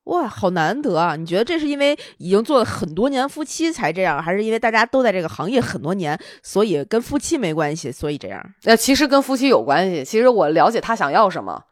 [0.05, 1.15] 哇，好难得啊！
[1.17, 8.43] 你觉得这是因为已经做了很多年夫妻才这样，还是因为大家都在这个行业很多年，所以跟夫妻没关系，所以这样？
[8.65, 10.03] 呃，其实跟夫妻有关系。
[10.03, 11.63] 其实我了解他想要什么，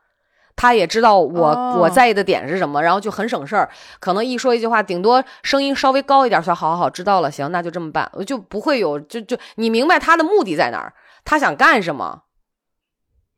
[0.60, 3.70] 他也知道我、哦我在意的点是什么，然后就很省事儿。
[3.98, 10.92] 可能一说一句话，顶多声音稍微高一点，说好好好，知道了，行，那就这么办，我就不会有就就你明白他的目的在哪儿，
[11.24, 12.24] 他想干什么。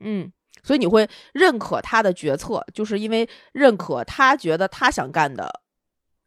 [0.01, 0.33] 嗯，
[0.65, 5.61] 所以你会认可他的决策，就是因为认可他觉得他想干的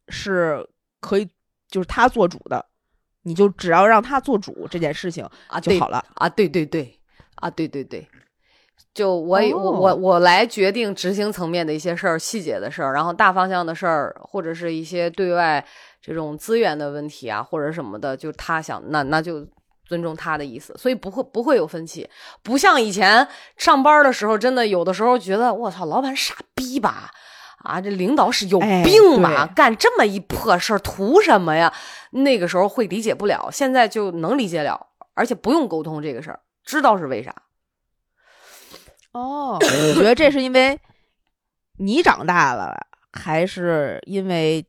[0.08, 0.66] 是
[1.02, 1.28] 可以，
[1.70, 2.66] 就是他做主的，
[3.24, 6.02] 你就只要让他做主这件事情啊，就好了。
[6.14, 6.98] 啊，对对对，
[7.36, 8.08] 啊，对对对，
[8.96, 15.64] 就我、我我来决定执行层面的一些事儿、细节的事儿，然后大方向的事儿，或者是一些对外
[16.02, 19.46] 这种资源的问题啊，或者什么的，就他想那那就
[19.86, 22.10] 尊重他的意思，所以不会不会有分歧，
[22.42, 23.28] 不像以前
[23.58, 27.12] 上班的时候，真的有的时候觉得我操，老板傻逼吧。
[27.66, 29.48] 啊，这领导是有哎病吧？
[29.48, 31.74] 对干这么一破事儿，图什么呀？
[32.12, 37.34] 那个时候会理解不了，现在就能理解了，而且不用沟通这个事儿，知道是为啥。
[39.16, 40.78] 哦， 你觉得这是因为
[41.78, 42.76] 你长大了，
[43.14, 44.66] 还是因为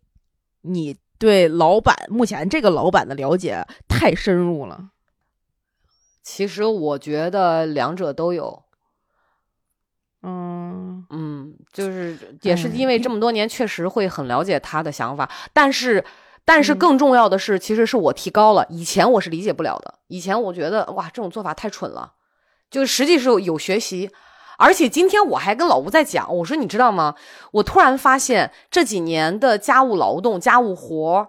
[0.61, 4.91] 你对老板目前这个老板的了解太深入了？
[6.23, 8.63] 其实我觉得两者都有，
[10.23, 16.05] 嗯嗯，就是也是哎因为这么多年，确实会很了解他的想法，但是。
[16.49, 18.65] 但是嗯更重要的是，其实是我提高了。
[18.71, 22.13] 以前我是理解不了的，以前我觉得哇，这种做法太蠢了，
[22.71, 24.13] 就实际是有学习。
[24.59, 27.15] 而且今天我还跟老吴在讲，我说你知道吗？
[27.53, 31.29] 我突然发现这几年的家务劳动、家务活儿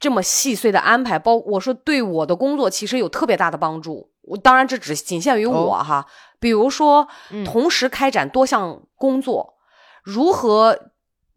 [0.00, 4.10] 这么细碎的安排，包我说对我的工作其实有特别大的帮助。
[4.22, 6.06] 我当然这只仅限于我哦哈，
[6.40, 9.54] 比如说嗯同时开展多项工作，
[10.02, 10.78] 如何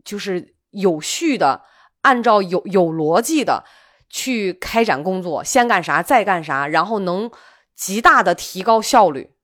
[0.04, 1.64] 就是有序的
[2.04, 3.66] 按照有有逻辑的
[4.10, 7.30] 去开展工作，先干啥再干啥，然后能
[7.76, 9.35] 极大的提高效率。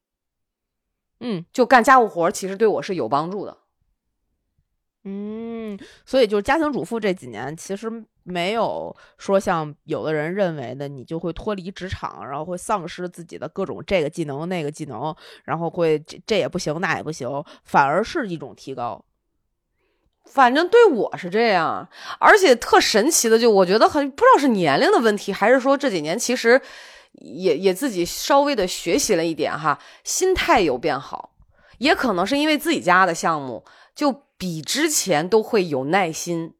[1.21, 3.57] 嗯就干家务活儿，其实对我是有帮助的。
[5.03, 7.89] 嗯，所以就是家庭主妇这几年，其实
[8.21, 19.03] 没有说像有的人认为的，你就会脱离职场，然后会丧失自己的各种这个技能那个技能，然后会这这也不行那也不行，反而是一种提高。
[20.25, 26.62] 反正对我是这样，而且特神奇的，就我觉得很不知道是年龄的问题，还是说这几年其实
[27.13, 31.36] 也也自己稍微的学习了一点哈，心态有变好，
[31.78, 36.56] 也可能是因为自己家的项目就比之前都会有耐心。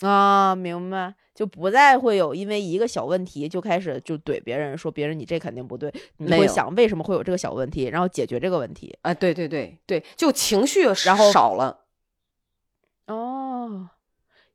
[0.00, 8.96] 啊，明白，就不再会有因为一个小问题就开始就怼别人，说别人你这肯定不对，你会想为什么会有这个小问题，然后解决这个问题。
[9.02, 11.84] 啊，对对对对，就情绪然后少了。
[13.08, 13.90] 哦，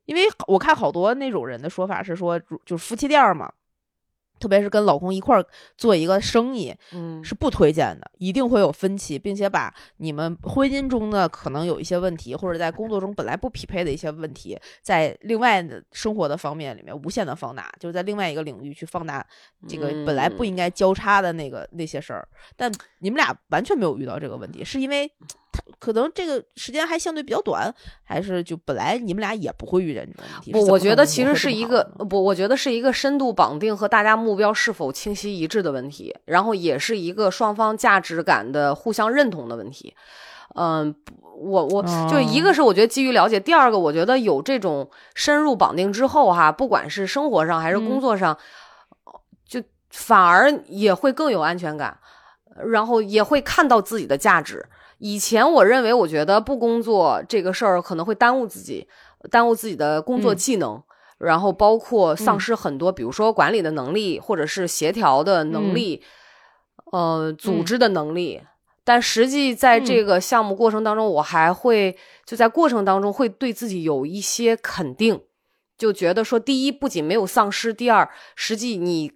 [0.06, 3.52] 因为我看好多那种人的说法是说，就是夫妻店儿嘛，
[4.38, 5.44] 特别是跟老公一块儿
[5.76, 19.26] 做一个生意，嗯，是不推荐的，一定会有分歧，并且把你们婚姻中的可能有一些问题，或者在工作中本来不匹配的一些问题，在另外的生活的方面里面无限的放大，就是在另外一个领域去放大
[19.66, 22.28] 这个本来不嗯应该交叉的那个那些事儿。
[22.56, 25.10] 但你们俩完全没有遇到这个问题，是因为
[25.45, 25.45] 他
[25.78, 30.52] 可能这个时间还相对比较短，还是就本来你们俩也不会遇见这种问题？
[30.52, 39.94] 不，我觉得其实是一个不，我觉得是一个深度绑定和大家目标是否清晰一致的问题，然后也是一个双方价值感的互相认同的问题。
[40.54, 40.94] 嗯，
[41.36, 48.36] 我我就一哦个是我觉得基于了解，第二个我觉得有这种深入绑定之后哈，不管是生活上还是工嗯作上，
[49.46, 51.98] 就反而也会更有安全感，
[52.64, 54.64] 然后也会看到自己的价值。
[54.98, 58.88] 以前我认为，我觉得不工作这个事儿可能会耽误自己，
[59.30, 60.36] 耽误自己的工作嗯。
[60.36, 60.82] 技能，
[61.18, 62.40] 然后包括丧嗯。
[62.40, 65.74] 失很多，比如说管理的能力，或者是协调的能嗯。
[65.74, 66.02] 力，
[66.92, 67.64] 呃，组嗯。
[67.64, 68.42] 织的能力。
[68.84, 70.06] 但实际在这嗯。
[70.06, 75.20] 个项目过程当中，我还会就在过程当中会对自己有一些肯定，
[75.76, 79.12] 就觉得说，第一，不仅没有丧失，第二，实际你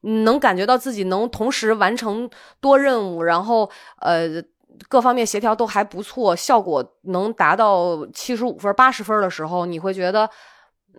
[0.00, 2.28] 能感觉到自己能同时完成
[2.60, 4.42] 多任务，然后呃
[4.88, 10.28] 各方面协调都还不错，效果能达到七十五分、八十分的时候，你会觉得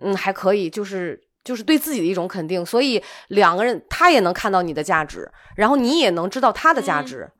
[0.00, 2.64] 嗯还可以，就是就是对自己的一种肯定。
[2.64, 7.30] 所以两个人他也能看到你的价值，然后你也能知道他的价值，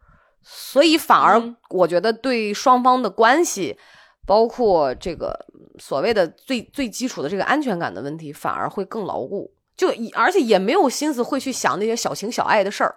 [0.43, 3.79] 所以反而嗯我觉得对双方的关系。
[4.27, 5.47] 包括这个
[5.79, 9.55] 所谓的最最基础的这个安全感的问题，反而会更牢固。
[9.77, 12.97] 就以而且也没有心思会去想那些小情小爱的事儿，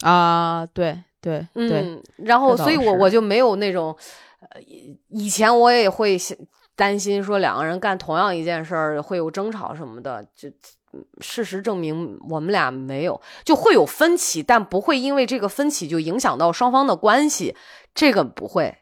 [0.00, 3.96] 啊，对对对，嗯，然后所以我我就没有那种，
[4.40, 6.36] 呃，以以前我也会想
[6.74, 10.48] 担心说两个人干同样一件事儿会有争吵什么的，就
[10.92, 17.56] 嗯事实证明我们俩没有，就会有分歧，但不会因为这个分歧就影响到双方的关系，
[17.94, 18.78] 这个不会。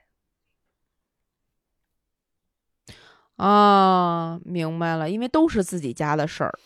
[3.37, 6.59] 啊，明白了，因为都是自己家的事儿。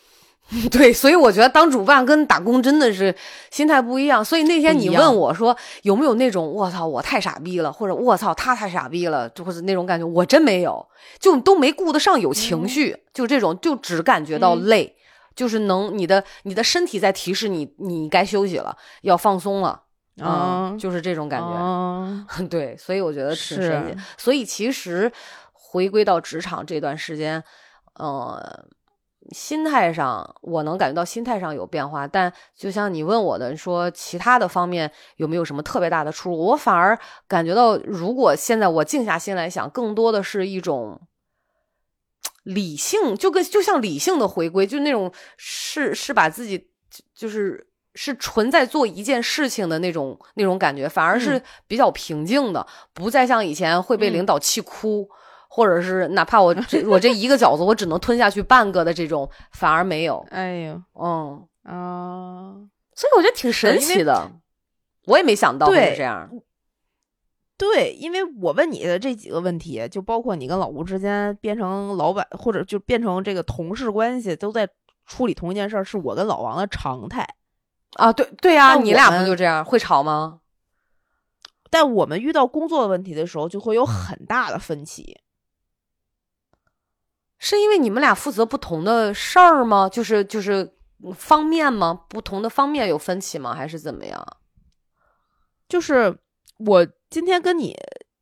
[0.69, 3.13] 对，所以我觉得当主办跟打工真的是
[3.49, 4.23] 心态不一样。
[4.23, 10.87] 所以那天你问我说有没有那种我操我太傻逼了，或者我操他太傻逼了，就或者那种感觉，我真没有，
[11.19, 14.95] 就都没顾得上有情绪，就这种就只感觉到嗯累，
[15.35, 19.81] 就是能你的你的身体在提示你你该休息了，要放松了。
[20.21, 23.97] 啊嗯，就是这种感觉，啊 对，所以我觉得挺神奇是。
[24.17, 25.11] 所以其实
[25.51, 27.43] 回归到职场这段时间，
[27.95, 28.63] 呃，
[29.31, 36.37] 心态上我能感觉到心态上有变化，但就像你问我的说，其他的方面有没有什么特别大的出入？
[36.37, 41.01] 我反而感觉到，如果现在我静下心来想，更多的是一种。
[42.43, 46.69] 理性就跟就像理性的回归，就那种是是把自己
[47.15, 55.09] 就是是纯在做一件事情的那种那种感觉，反而是嗯比较平静的，不再像以前会被嗯领导气哭，
[55.55, 62.55] 或者是哪怕我这我这一个饺子我只能吞下去半个的这种，反而没有，哎呦嗯，啊，
[62.93, 64.29] 所以我觉得挺神奇的，
[65.05, 66.29] 我也没想到会是这样，
[67.57, 74.67] 对，因为我问你的这几个问题，就包括你跟老吴之间变成老板，或者就变成这个同事关系，都在
[75.05, 77.25] 处理同一件事儿，是我跟老王的常态。
[77.93, 80.41] 啊，对对呀、你俩不就这样会吵吗？
[81.69, 85.21] 但我们遇到工作问题的时候，就会有很大的分歧。
[87.47, 89.87] 是因为你们俩负责不同的事儿吗？
[89.87, 90.67] 就是就是
[91.13, 92.01] 方面吗？
[92.09, 93.53] 不同的方面有分歧吗？
[93.53, 94.25] 还是怎么样？
[95.69, 96.17] 就是
[96.57, 97.77] 我今天跟你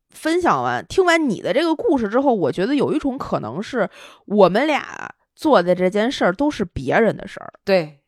[0.09, 3.89] 分享完、听完你的这个故事之后，我觉得有一种可能是，
[4.25, 8.01] 我们俩做的这件事儿都是别人的事儿，对，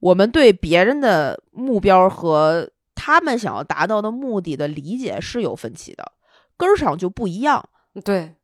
[0.00, 6.10] 我们对别人的目标和他们想要达到的目的的理解是有分歧的，
[6.56, 7.68] 根儿上就不一样。
[8.04, 8.34] 对，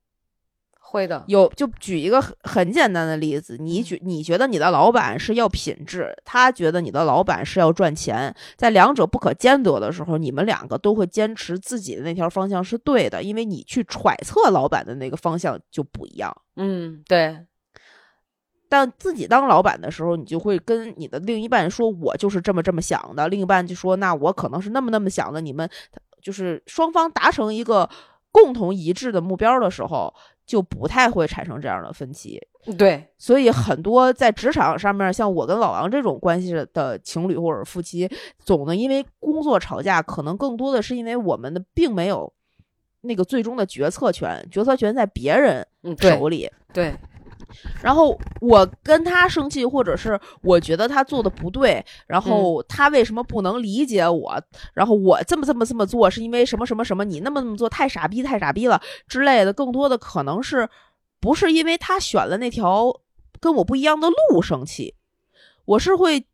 [0.93, 1.25] 会的。
[1.27, 16.37] 有就举一个很很简单的例子，你举你觉得你的老板是要品质，他觉得你的老板是要赚钱，在两者不可兼得的时候，你们两个都会坚持自己的那条方向是对的，因为你去揣测老板的那个方向就不一样。
[16.57, 17.39] 嗯，对，
[18.69, 25.69] 但自己当老板的时候，你就会跟你的另一半说：“我就是这么这么想的。”另一半就说：“那我可能是那么那么想的。”你们
[26.21, 27.89] 就是双方达成一个
[28.31, 30.15] 共同一致的目标的时候，
[30.47, 32.41] 就不太会产生这样的分歧。
[32.79, 42.33] 对，所以很多在职场上面，像我跟老王这种关系的情侣或者夫妻，总呢因为工作吵架，可能更多的是因为我们的并没有
[43.01, 45.67] 那个最终的决策权，决策权在别人
[45.99, 46.51] 手里。
[46.73, 46.95] 对。
[47.83, 54.41] 然后我跟他生气，或者是我觉得他做的不对，然后他为什么不能理解我？
[54.75, 57.05] 然后我这么这么这么做是因为什么什么什么？
[57.05, 60.69] 你那么那么做太傻逼太傻逼了之类的，更多的可能是
[61.21, 63.01] 不是因为他选了那条
[63.41, 64.95] 跟我不一样的路生气？
[65.65, 66.25] 我是会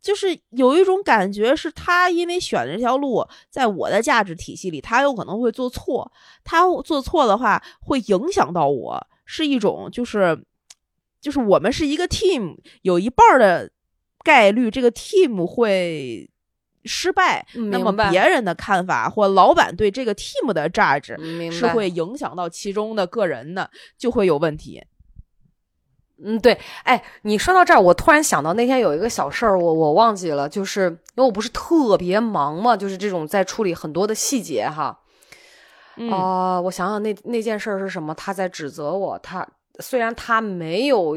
[0.00, 6.10] 就是有一种感觉，是他因为选这条路，在我的价值体系里，他有可能会做错。
[6.44, 10.42] 他做错的话，会影响到我，是一种就是。
[11.22, 13.70] 就是我们是一个 team，有一半的
[14.24, 16.28] 概率这个 team 会
[16.84, 17.46] 失败。
[17.70, 21.16] 那么别人的看法或老板对这个 team 的 judge
[21.52, 24.82] 是会影响到其中的个人的，就会有问题。
[26.24, 26.58] 嗯，对。
[26.82, 34.98] 哎，你说到这儿，我突然想到那天有一个小事儿，我我忘记了，就是因为我不是特别忙嘛，就是这种在处理很多的细节哈。
[36.10, 38.12] 啊，我想想那那件事儿是什么？
[38.14, 39.48] 他在指责我，他。
[39.80, 41.16] 虽然他没有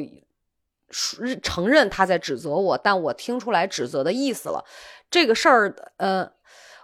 [1.42, 4.64] 承认他在指责我，但我听出来指责的意思了。
[5.10, 6.32] 这个事儿，呃，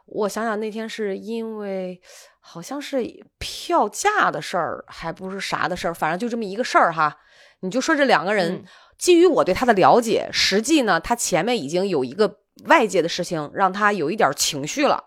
[0.06, 2.02] 我想想，那天是因为
[2.40, 7.18] 好像是票价的事儿，还不是啥的事儿，反正就这么一个事儿哈。
[7.62, 8.66] 你就说这两个人，
[8.98, 15.06] 基于我对他的了解，实际呢，他前面已经有一个外界的事情让他有一点情绪了。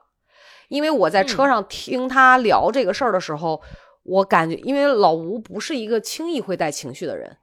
[0.69, 3.61] 因为我在车上听他聊这个事儿的时候。
[4.05, 7.37] 我感觉，因为老吴不是一个轻易会带情绪的人，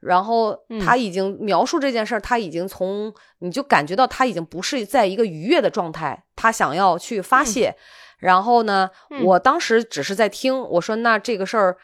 [0.00, 7.76] 然后他已经描述这件事儿，他已经从你就感觉到他已经不是在一个愉悦的状态，他想要去发泄。
[8.18, 8.90] 然后呢，
[9.22, 11.76] 我当时只是在听，我说那这个事儿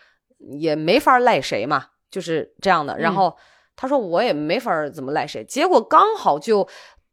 [0.59, 2.99] 也没法赖谁嘛，就是这样的。
[2.99, 3.35] 然后
[3.75, 5.45] 他说我也没法怎么赖谁。
[5.45, 6.67] 结果刚好就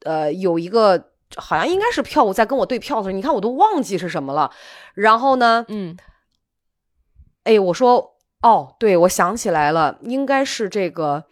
[0.04, 4.52] 呃有一个好像应该是票务在跟我对票的时候，你看我都忘记是什么了。
[4.96, 5.96] 然后呢，嗯。
[7.44, 11.24] 哎，我说哦，对，我想起来了，应该是这个，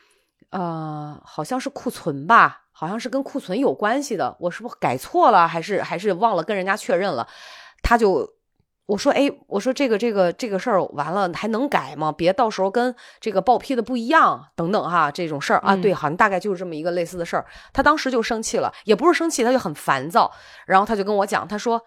[0.49, 4.35] 呃，好像是库存吧，好像是跟库存有关系的。
[4.39, 7.27] 我是不是改错了，还是还是忘了跟人家确认了？
[7.81, 8.29] 他就
[8.85, 12.11] 我说，哎，我说这个这个这个事儿完了还能改吗？
[12.11, 17.45] 别到时候跟这个报批的不一样，等等哈，这种事儿啊，对，好像大概就是这么一个类似的事儿。
[17.71, 20.31] 他当时就生气了，也不是生气，他就很烦躁，
[20.65, 21.81] 然后他就跟我讲，他说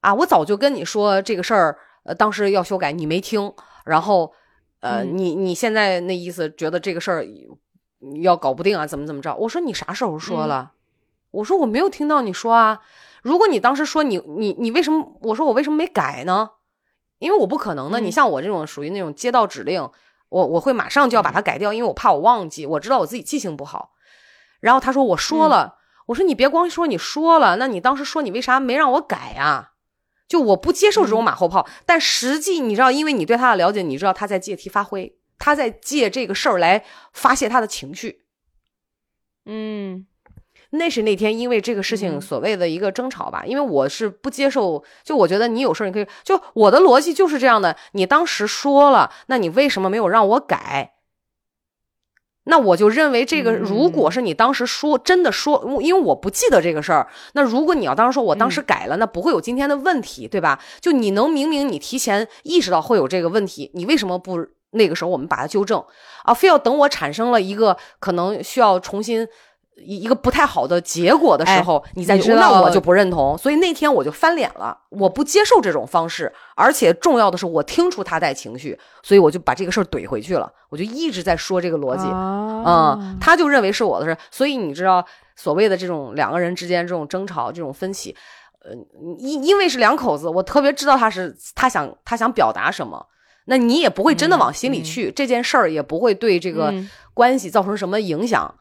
[0.00, 1.78] 啊，我早就跟你说这个事儿。
[2.06, 3.52] 呃，当时要修改，你没听，
[3.84, 4.32] 然后，
[4.80, 7.26] 呃，你你现在那意思，觉得这个事儿
[8.22, 9.34] 要搞不定啊，怎么怎么着？
[9.34, 10.72] 我说你啥时候说了？
[11.32, 12.80] 我说我没有听到你说啊。
[13.22, 15.18] 如果你当时说你你你为什么？
[15.22, 16.50] 我说我为什么没改呢？
[17.18, 17.98] 因为我不可能的。
[17.98, 19.90] 你像我这种属于那种接到指令，
[20.28, 23.94] 我我会马上就要把它改掉，因为我怕我忘记，我知道我自己记性不好。
[24.60, 25.76] 然后他说我说了，
[26.06, 29.72] 我说你别光说你说了，那你当时说你为啥没让我改啊？
[30.28, 38.22] 就我不接受这种马后炮，但实际你知道，因为你对他的了解，你知道他在借题发挥，他在借这个事儿来发泄他的情绪。
[39.44, 40.06] 嗯，
[40.70, 50.95] 那是那天因为这个事情所谓的一个争吵吧，因为我是不接受，就我觉得你有事儿你可以，就我的逻辑就是这样的，你当时说了，那你为什么没有让我改？
[52.48, 57.08] 那我就认为这个，如果是你当时说真的说，因为我不记得这个事儿。
[57.32, 60.58] 那如果你要当时说我当时改了，那不会有今天的问题，对吧？
[60.80, 65.84] 就你能明明你提前意识到会有这个问题，你为什么不那个时候我们把它纠正
[66.24, 66.32] 啊？
[66.32, 69.26] 非要等我产生了一个可能需要重新。
[69.76, 73.36] 一一个不太好的结果的时候，你再说，那我就不认同。
[73.36, 76.32] 所以那天我就翻脸了，我不接受这种方式。
[76.54, 80.50] 而且重要的是，我听出他带情绪，所以我就把这个事儿怼回去了。
[80.70, 84.16] 我就一直在说这个逻辑，嗯，他就认为是我的事。
[84.30, 85.04] 所以你知道，
[85.36, 88.16] 所谓的这种两个人之间这种争吵、这种分歧，
[88.64, 88.72] 呃，
[89.18, 93.06] 因因为是两口子，我特别知道他是他想他想表达什么，
[93.44, 96.72] 那你也不会真的往心里去，这件事儿也不会对这个
[97.12, 98.54] 关系造成什么影响。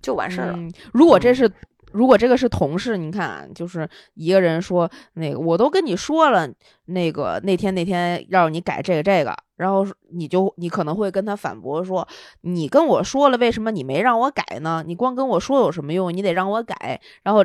[0.00, 0.58] 就完事儿了。
[0.92, 1.50] 如果这是，
[1.92, 6.48] 如果这个是同事，你看，就是一个人说那个，我都跟你说了，
[6.86, 12.06] 那个那天那天让你改这个这个，然后你就你可能会跟他反驳说，
[12.42, 14.82] 你跟我说了，为什么你没让我改呢？
[14.86, 16.12] 你光跟我说有什么用？
[16.12, 17.00] 你得让我改。
[17.22, 17.44] 然后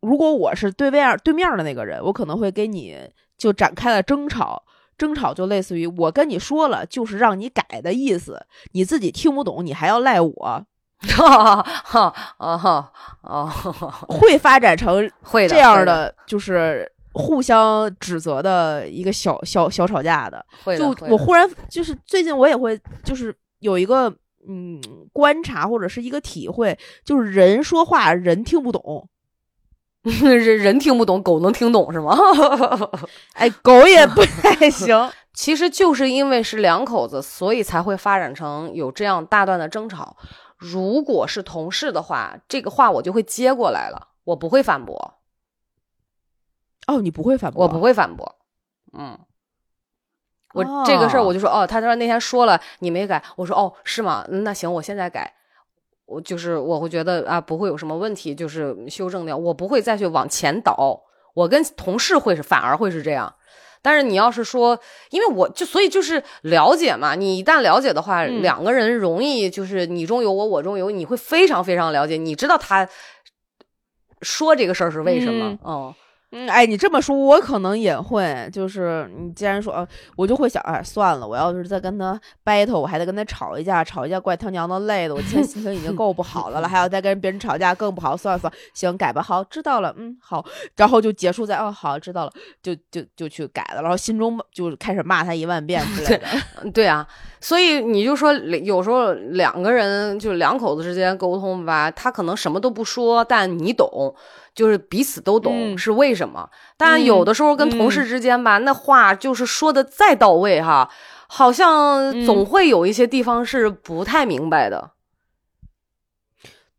[0.00, 2.96] 如果我是对面对面的那个人，我可能会跟你
[3.38, 4.64] 就展开了争吵。
[4.98, 10.66] 争吵就类似于我跟你说了，就是让你改的意思，你自己听不懂，你还要赖我，
[11.00, 12.92] 哈哈啊哈
[13.22, 13.46] 啊，
[14.08, 20.44] 会发展成会这样的，就是互相指责的一个小小小吵架的。
[20.76, 24.12] 就我忽然就是最近我也会就是有一个
[24.48, 24.80] 嗯
[25.12, 29.08] 观察或者是一个体会，就是人说话人听不懂，
[30.02, 32.16] 人 人听不懂，狗能听懂是吗？
[33.34, 35.08] 哎，狗也不太行。
[35.34, 40.16] 其实就是因为是两口子，所以才会发展成有这样大段的争吵。
[40.58, 45.14] 如果是同事的话，这个话我就会接过来了，我不会反驳，
[46.86, 47.62] 哦，你不会反驳？
[47.62, 47.80] 我不。
[47.80, 48.36] 会反驳。
[48.92, 49.18] 嗯，
[50.54, 54.26] 我哦这个事儿我就说，哦，他说那天说了你没改，我说哦是吗？
[54.28, 55.32] 嗯那行，我现在改。
[56.06, 61.02] 我就是我会觉得啊不会有什么问题，就是修正掉，我不会再去往前倒。
[61.34, 63.34] 我跟同事会是反而会是这样，
[63.82, 64.78] 但是你要是说，
[65.10, 68.42] 因为我就所以就是了解嘛，你一旦了解的话，嗯。
[68.42, 72.88] 两个人容易就是你中有我，我中有你，你会非常非常了解，你知道他
[74.22, 75.58] 说这个事儿是为什么，嗯。
[75.64, 75.94] 嗯
[76.30, 78.50] 嗯，哎，你这么说，我可能也会。
[78.52, 85.14] 就是你既然说，啊，我就会想，哎，算了，我要是再跟他 battle，我还得跟他吵一架，吵一架怪他娘的累的。
[85.14, 88.14] 我现在心情已经够不好的了，还要再跟别人吵架，更不好。
[88.14, 89.22] 算了算了，行，改吧。
[89.22, 90.44] 好，知道了，嗯，好。
[90.76, 93.80] 然后就结束在，哦，好，知道了，就就就去改了。
[93.80, 96.26] 然后心中就开始骂他一万遍之类的。
[96.74, 97.08] 对啊，
[97.40, 104.14] 所以你就说有时候两个人就两口子之间沟通吧，他可能什么都不说，但你懂，
[104.58, 105.78] 就是彼此都懂嗯。
[105.78, 106.50] 是为什么。
[106.76, 110.90] 但有的时候跟同事之间吧，那话就是说的再到位哈，
[111.28, 112.26] 好像嗯。
[112.26, 114.90] 总会有一些地方是不太明白的。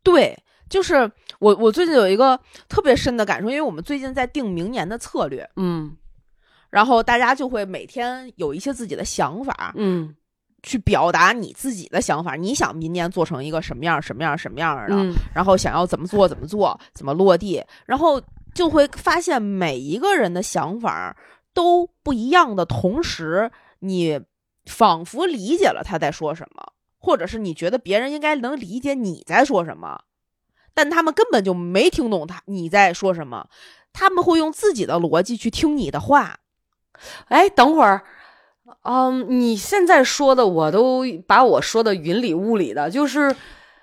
[0.02, 5.96] 对，就是我我最近有一个特别深的感受，因为我们最近在定明年的策略，嗯。
[6.68, 10.14] 然后大家就会每天有一些自己的想法，嗯
[10.62, 12.34] 去表达你自己的想法。
[12.34, 18.20] 你想明年做成一个什么样、什么样、什么样的，嗯然后想要怎么做、怎么做、怎么落地，然后
[18.54, 21.16] 就会发现每一个人的想法
[21.54, 23.50] 都不一样的同时，
[23.80, 24.20] 你
[24.66, 30.02] 仿佛理解了他在说什么，或者是你觉得别人应该能理解你在说什么，
[30.74, 33.48] 但他们根本就没听懂他你在说什么，
[33.92, 36.38] 他们会用自己的逻辑去听你的话。
[37.28, 38.04] 哎，等会儿。
[38.82, 43.34] 嗯，你现在说的我都把我说的云里雾里的，就是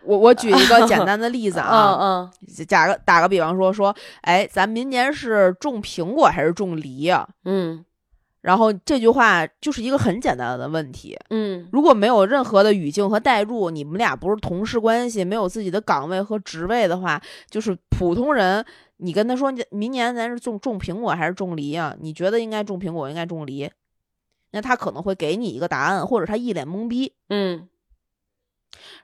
[0.04, 2.32] 我我举一个简单的例子啊， 嗯
[2.68, 7.84] 打个打个比方说说，哎，咱明年是种苹果还是种梨呀、嗯
[8.40, 18.64] 然后这句话就是一个很简单的问题，嗯如果没有任何的语境和代入，你们俩不是同事关系，没有自己的岗位和职位的话，就是普通人，
[18.98, 21.94] 你跟他说，你明年咱是种种苹果还是种梨啊？
[22.00, 23.70] 你觉得应该种苹果，应该种梨？
[24.52, 27.14] 那他可能会给你一个答案，或者他一脸懵逼。
[27.30, 27.68] 嗯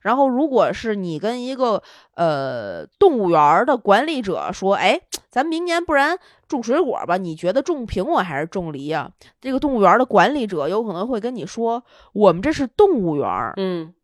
[0.01, 1.81] 然后，如果是你跟一个
[2.15, 7.17] 呃动物园儿的管理者说，哎，咱明年不然种水果吧？
[7.17, 13.95] 你觉得种苹果还是种梨呀、这个动物园儿的管理者有可能会跟你说，我们这是动物园儿，嗯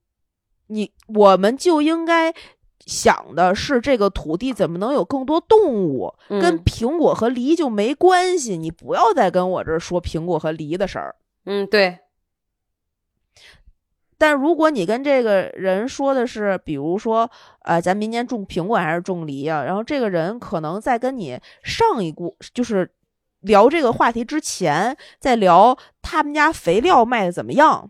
[0.68, 2.34] 你我们就应该
[2.86, 8.58] 想的是这个土地怎么能有更多动物，嗯，跟苹果和梨就没关系。
[8.58, 11.16] 你不要再跟我这儿说苹果和梨的事儿。
[11.52, 11.98] 嗯对，
[14.20, 17.28] 但如果你跟这个人说的是，比如说，
[17.64, 19.64] 呃，咱明年种苹果还是种梨啊？
[19.64, 22.92] 然后这个人可能在跟你上一股就是
[23.40, 27.90] 聊这个话题之前，在聊他们家肥料卖的怎么样，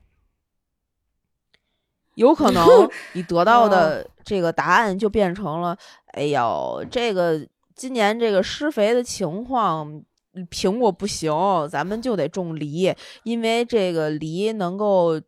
[2.15, 2.65] 有可能
[3.11, 5.77] 你得到的这个答案就变成了，
[6.13, 7.45] 哎呦，这个
[7.75, 10.01] 今年这个施肥的情况。
[10.47, 11.31] 苹果不行，
[11.69, 15.19] 咱们就得种梨，因为这个梨能够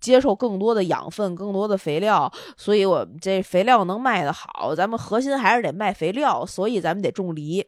[0.00, 4.74] 接受更多的养分、更多的肥料，所以我们这肥料能卖得好。
[4.74, 7.66] 咱们核心还是得卖肥料，所以咱们得种梨。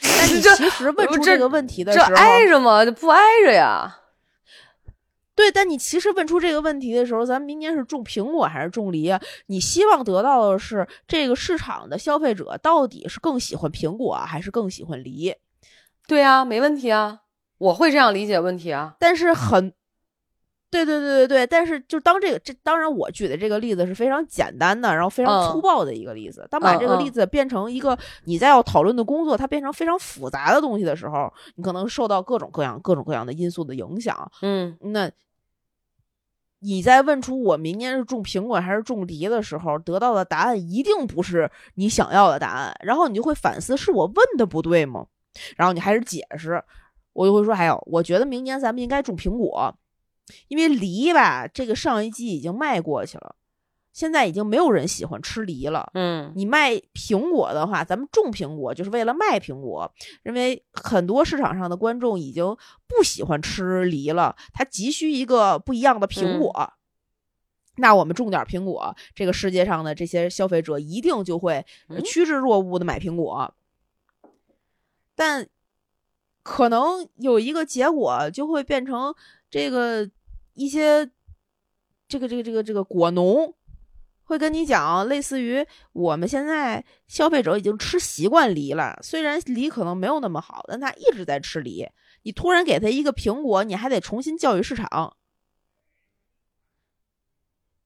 [0.00, 2.84] 但你其实问出这这个问题的这时候，挨着吗？
[2.92, 3.98] 不挨着呀？
[5.34, 9.20] 对，但你其实问出这个问题的时候，咱们明年是种苹果还是种梨啊？
[9.46, 15.34] 你希望得到的是这个市场的消费者到底是更喜欢苹果还是更喜欢梨？
[16.06, 17.20] 对呀，没问题啊，
[17.58, 18.96] 我会这样理解问题啊。
[18.98, 19.72] 但是很，
[20.70, 26.46] 对对对对对，但是就当这个这当然我举的这个例子是非常简单的，然后非常嗯粗暴的一个例子。
[26.50, 34.30] 当把这个例子变成一个你在要讨论的工作，它变成非常复杂的东西的时候，你可能受到各种各样各种各样的因素的影响。
[34.42, 35.10] 嗯那
[36.64, 45.06] 你在问出我明年是种苹果还是种梨的时候，得到的答案一定不是你想要的答案，然后你就会反思：是我问的不对吗？
[45.56, 46.62] 然后你还是解释，
[47.12, 49.74] 我就会说，还有，我觉得明年咱们应该种苹果，
[50.48, 53.34] 因为梨吧，这个上一季已经卖过去了，
[53.92, 55.90] 现在已经没有人喜欢吃梨了。
[55.94, 59.92] 嗯你卖苹果的话，咱们种苹果就是为了卖苹果，
[60.24, 62.44] 因为很多市场上的观众已经
[62.86, 66.72] 不喜欢吃梨了，他急需一个不一样的苹果。
[67.76, 71.64] 那我们种点苹果，这个世界上的这些消费者一定就会
[72.04, 73.54] 趋之若鹜的买苹果。
[75.24, 75.48] 但
[76.42, 79.14] 可能有一个结果，就会变成
[79.48, 80.10] 这个
[80.54, 81.08] 一些
[82.08, 83.54] 这个这个这个这个果农
[84.24, 91.88] 会跟你讲，类似于我们现在消费者已经吃习惯梨了，虽然梨可能没有那么好，但他一直在吃梨。
[92.24, 95.16] 你突然给他一个苹果，你还得重新教育市场，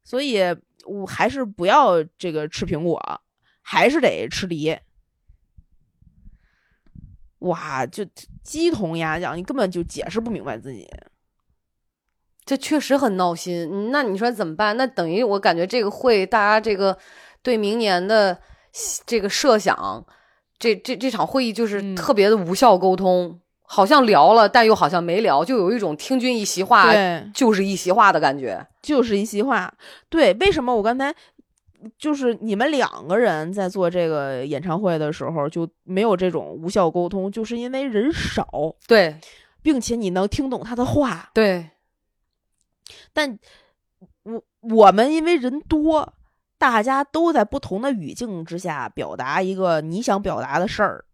[0.05, 0.39] 所以
[0.87, 3.21] 我还是不要这个吃苹果，
[3.61, 4.79] 还是得吃梨。
[7.47, 8.05] 哇，就
[8.43, 10.89] 鸡同鸭讲，你根本就解释不明白自己。
[12.45, 13.69] 这确实很闹心。
[13.73, 14.77] 嗯那你说怎么办？
[14.77, 16.97] 那等于我感觉这个会，大家这个
[17.43, 18.39] 对明年的
[19.05, 20.07] 这个设想，
[20.59, 26.87] 这这这场会议就是嗯特别的无效沟通，好像聊了，但又好像没聊，就有一种听君一席话，
[27.35, 28.65] 就是一席话的感觉。
[28.81, 29.75] 就是一席话。
[30.09, 31.13] 对，为什么我刚才
[31.99, 38.49] 就是你们两个人在做这个演唱会的时候就没有这种无效沟通，就是因为人少，
[38.87, 39.19] 对
[39.63, 41.31] 并且你能听懂他的话。
[41.35, 41.71] 对，
[43.13, 43.39] 但
[44.23, 46.15] 我我们因为人多，
[46.59, 51.05] 大家都在不同的语境之下表达一个你想表达的事儿。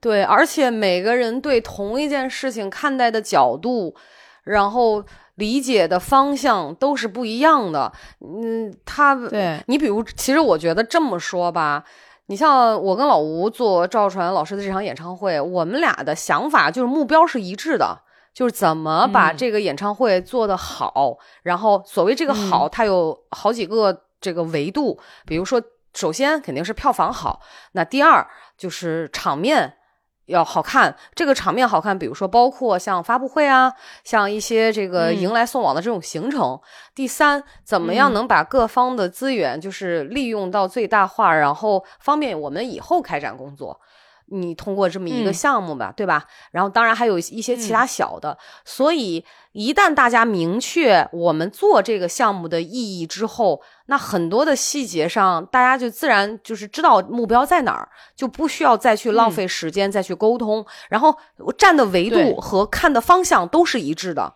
[0.00, 3.94] 对，而且每个人对同一件事情看待的角度，
[4.42, 5.04] 然后
[5.36, 7.92] 理解的方向都是不一样的。
[8.20, 11.84] 嗯，他对，你比如，其实我觉得这么说吧，
[12.26, 18.02] 你像我跟老吴做赵传老师的这场演唱会，我们俩的想法就是目标是一致的，
[18.34, 21.18] 就是怎么把嗯这个演唱会做得好。
[21.42, 25.62] 然后所谓这个好，嗯它有好几个这个维度，比如说，
[25.94, 27.40] 首先肯定是票房好，
[27.72, 28.26] 那第二
[28.56, 29.76] 就是场面。
[30.26, 33.72] 要好看，这个场面好看，比如说包括像发布会啊，
[34.04, 36.58] 像一些这个嗯迎来送往的这种行程。
[36.94, 43.80] 第三，怎么样嗯能把各方的资源就是利用到最大化，然后方便我们以后开展工作。
[44.32, 45.34] 你通过这么一个嗯。
[45.34, 46.26] 项目吧，对吧？
[46.50, 61.16] 然后当然还有一些其他小的，所以一旦大家明确我们做这个项目的意义之后，那很多的细节上，大家就自然就是知道目标在哪儿，就不需要再去浪费时间再去沟通，然后
[61.58, 64.34] 站的维度和看的方向都是一致的。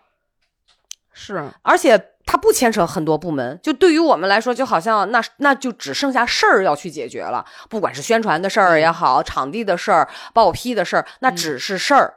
[1.12, 12.14] 是，而且它不牵扯很多部门，就对于我们来说，就好像那那就只剩下事儿要去解决了，不管是宣传的事儿也好，场地的事儿、报批的事儿，那只是事儿。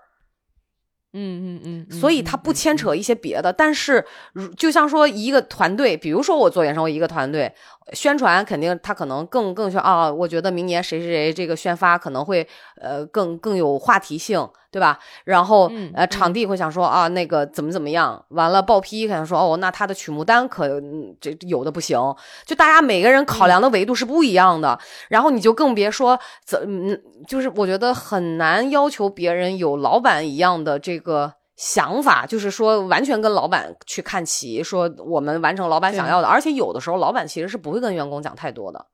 [1.12, 3.51] 嗯嗯嗯，所以它不牵扯一些别的。
[3.51, 7.51] 但是，如就像说一个团队，比如说我做演唱会一个团队，
[7.93, 12.47] 宣传肯定他可能更更说啊，我觉得明年谁谁谁这个宣发可能会
[12.80, 14.99] 呃更更有话题性，对吧？
[15.24, 21.97] 然后嗯呃场地会想说啊那个怎么怎么样，完了报批可能说哦那他的曲目单可嗯这有的不行，
[22.45, 31.34] 就大家每个人考量的维度是不一样的，然后你就更别说怎嗯就是我觉得很难要求别人有老板一样的这个。
[31.59, 38.86] 想法就是说，完全跟老板去看齐，说我们完成老板想要的，而且有的时候老板其实是不会跟员工讲太多的。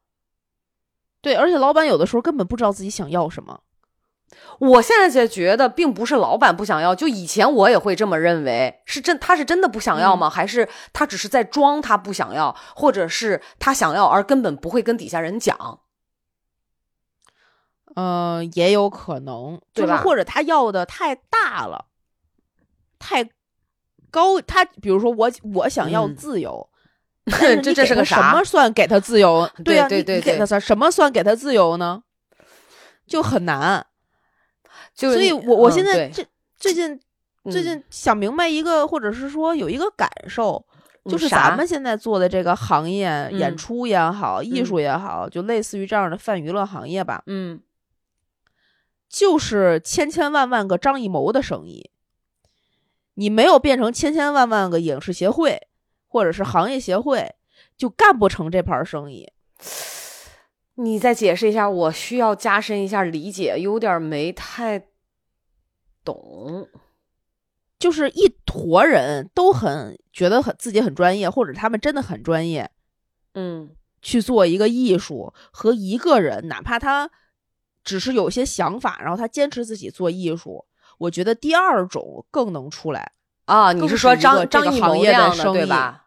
[1.22, 3.60] 对，而且老板有的时候根本不知道自己想要什么。
[4.60, 10.30] 我现在就觉得，并不是老板不想要，就以前我也会这么认为，是真他是真的不想要吗？
[10.30, 15.82] 还是他只是在装他不想要，或者是他想要而根本不会跟底下人讲？
[17.96, 21.86] 嗯、也有可能，就是或者他要的太大了，
[23.00, 23.30] 太
[24.12, 24.42] 高。
[24.42, 26.70] 他比如说我我想要嗯自由，
[27.64, 29.50] 这这是个啥么算给他自由？
[29.64, 32.04] 对呀、对对对你你给他啥什么算给他自由呢？
[33.08, 33.88] 就很难。
[34.96, 36.26] 就是所以我我现在这
[36.56, 37.00] 最近
[37.52, 40.66] 最嗯近想明白一个，或者是说有一个感受，
[41.06, 47.60] 就是咱们现在做的这个行业，演嗯出也好，艺嗯术也好，就类似于这样的泛娱乐行业吧，嗯
[49.08, 51.92] 就是千千万万个张艺谋的生意。
[53.18, 55.68] 你没有变成千千万万个影视协会
[56.08, 57.34] 或者是行业协会，
[57.78, 59.32] 就干不成这盘生意。
[60.76, 64.88] 你再解释一下，我需要加深一下理解，有点没太
[66.04, 66.70] 懂。
[67.78, 72.72] 就是一坨人都很觉得很自己很专业，或者他们真的很专业，
[73.34, 77.10] 嗯去做一个艺术，和一个人哪怕他
[77.84, 80.66] 只是有些想法，然后他坚持自己做艺术，
[81.00, 83.12] 我觉得第二种更能出来。
[83.46, 86.05] 啊，你是说张张艺谋那样的生意对吧？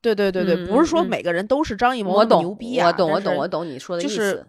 [0.00, 4.16] 对对对对，嗯不是说每个人都是张艺谋我懂，牛逼啊，我懂，我懂，我懂你说的意思。
[4.16, 4.46] 就是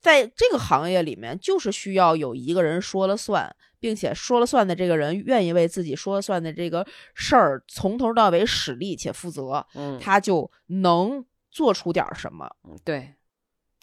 [0.00, 12.48] 在这个行业里面，就是需要有一个人说了算，并且说了算的这个人愿意为自己说了算的这个事儿从头到尾使力且负责，嗯，他就能做出点儿什么。
[12.84, 13.14] 对，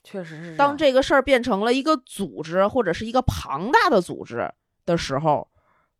[0.03, 4.49] 确实是当这个事儿变成了一个组织或者是一个庞大的组织
[4.85, 5.49] 的时候，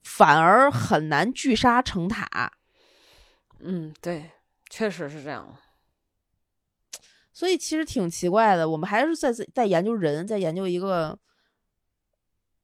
[0.03, 2.53] 反而很难聚沙成塔。
[3.65, 4.31] 嗯，对，
[4.69, 5.57] 确实是这样。
[7.33, 11.19] 所以其实挺奇怪的，我们还是在在研究人，在研究一个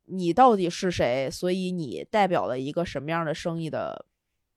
[0.06, 4.06] 你到底是谁，所以你代表了一个什么样的生意的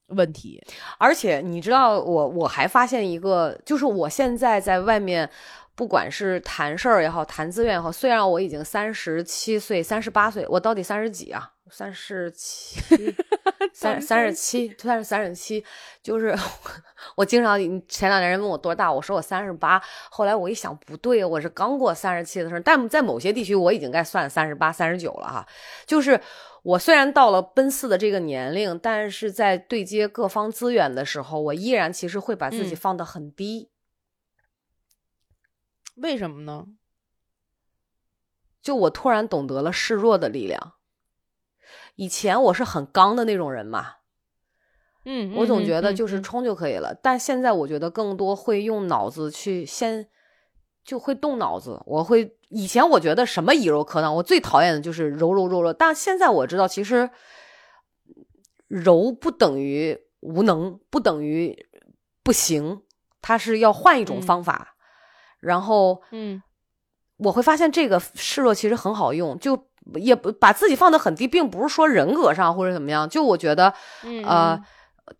[0.09, 0.63] 问题。
[0.99, 5.29] 而且你知道，我我还发现一个，就是我现在在外面，
[5.75, 11.54] 不管是谈事儿也好，谈资源也好，虽然我已经三十七岁、三十八岁，我到底三十几啊？
[11.77, 12.81] 三十七、
[13.73, 15.65] 三三十七、三十三十七，
[16.03, 16.33] 就是
[17.17, 17.59] 我经常
[17.89, 25.47] 前两年人问我多大，我说我三十八，后来我一想不对，我是刚过三十七的时候，但在某些地区我已经该算三十八、三十九了哈，
[25.87, 26.21] 就是。
[26.65, 33.69] 我虽然到了奔四的这个年龄，但是在对接各方资源的时候，我依然其实会把自己嗯放得很低。
[35.97, 36.65] 为什么呢？
[38.63, 40.74] 就我突然懂得了示弱的力量。
[41.97, 43.95] 以前我是很刚的那种人嘛，
[45.05, 46.95] 嗯，我总觉得嗯就是嗯冲就可以了。
[46.95, 50.09] 但现在我觉得更多会用脑子去先，
[50.85, 51.81] 就会动脑子。
[51.87, 55.73] 我会以前我觉得什么以柔克刚，我最讨厌的就是柔柔弱弱。
[55.73, 57.11] 但现在我知道，其实
[58.67, 61.67] 柔不等于无能，不等于
[62.23, 62.83] 不行，
[63.21, 64.77] 它是要换一种嗯方法。
[65.41, 66.43] 然后，嗯
[67.19, 73.09] 我会发现这个示弱其实很好用，就也不把自己放得很低，并不是说人格上或者怎么样。
[73.09, 73.73] 就我觉得，
[74.03, 74.61] 嗯呃，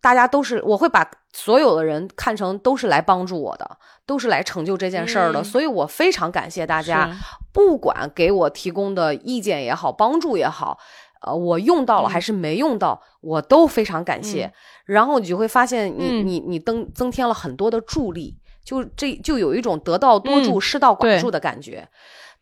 [0.01, 7.09] 大家都是，我会把所有的人看成都是来帮助我的，都是来成就这件事儿的，嗯所以我非常感谢大家，
[7.53, 10.79] 不管给我提供的意见也好，帮助也好。
[11.21, 14.45] 呃，我用到了嗯还是没用到，我都非常感谢。
[14.45, 14.51] 嗯
[14.85, 21.87] 然后你就会发现你，嗯你你增增添了很多的助力，就这就有一种得道多助、嗯失道寡助的感觉。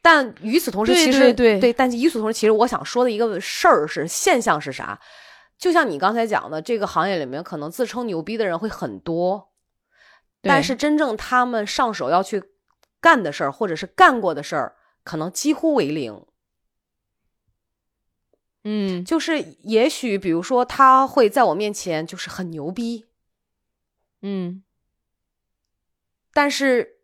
[0.03, 4.99] 但与此同时，其实对对但与此同时，其实我想说的一个事儿是现象是啥？
[5.57, 9.53] 就像你刚才讲的，这个行业里面可能自称牛逼的人会很多，
[10.41, 12.43] 但是真正他们上手要去
[12.99, 14.75] 干的事儿，或者是干过的事儿，
[15.05, 16.25] 可能几乎为零。
[18.65, 23.05] 嗯就是也许，比如说，他会在我面前就是很牛逼，
[24.21, 24.63] 嗯
[26.33, 26.97] 但是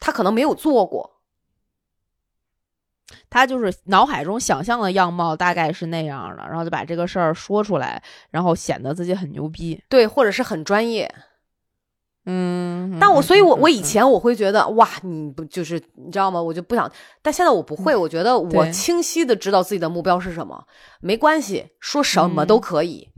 [0.00, 1.19] 他可能没有做过。
[3.28, 9.82] 他就是脑海中想象的样貌大概是那样的，然后就把这个事儿说出来，然后显得自己很牛逼。
[9.88, 11.12] 对，或者是很专业，
[12.26, 16.40] 嗯，但我，所以我我以嗯前我会觉得哇，你不就是你知道吗？
[16.40, 16.90] 我就不想，
[17.22, 20.66] 但现在我不会，我觉得我清晰的知道自己的目标是什么，
[21.00, 23.08] 没关系，说什么嗯都可以。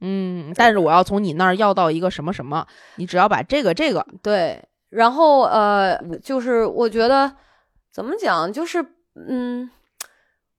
[0.00, 2.64] 嗯，但是我要从你那儿要到一个什么什么，
[2.96, 7.34] 你只要把这个这个，对，然后呃，就是我觉得
[7.98, 8.84] 怎么讲，就是
[9.28, 9.68] 嗯。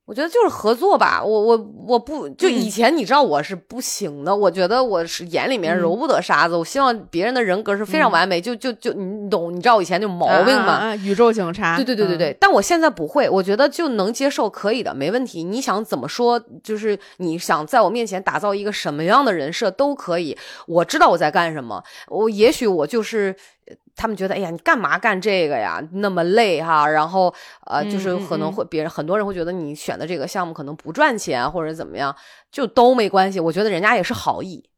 [0.05, 10.73] 我觉得就是合作吧，我我我不就嗯以前你知道我是不行的，我觉得我是眼里面嗯揉不得沙子，我希望别人的人格是非常嗯完美，就就就你懂，你知道我以前那种毛病嘛？
[10.73, 15.43] 啊啊啊宇宙警察，对对对对对，嗯，但我现在不会，我觉得就能接受，可以的，没问题。
[15.43, 20.35] 你想怎么说，就是你想在我面前打造一个什么样的人设都可以。
[20.65, 23.35] 我知道我在干什么，我也许我就是
[23.67, 26.87] 呃他们觉得，哎呀，你干嘛干这个呀，那么累哈。
[26.87, 27.33] 然后
[27.65, 32.15] 呃，就是可能嗯会别人很多人会觉得你选的这个项目可能不赚钱或者怎么样，
[32.49, 33.41] 就都没关系。
[33.41, 34.69] 我觉得人家也是好意，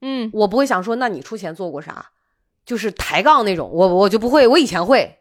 [0.00, 2.10] 嗯我不会想说，那你出钱做过啥？
[2.66, 5.20] 就是抬杠那种，我我就不会，我以前会。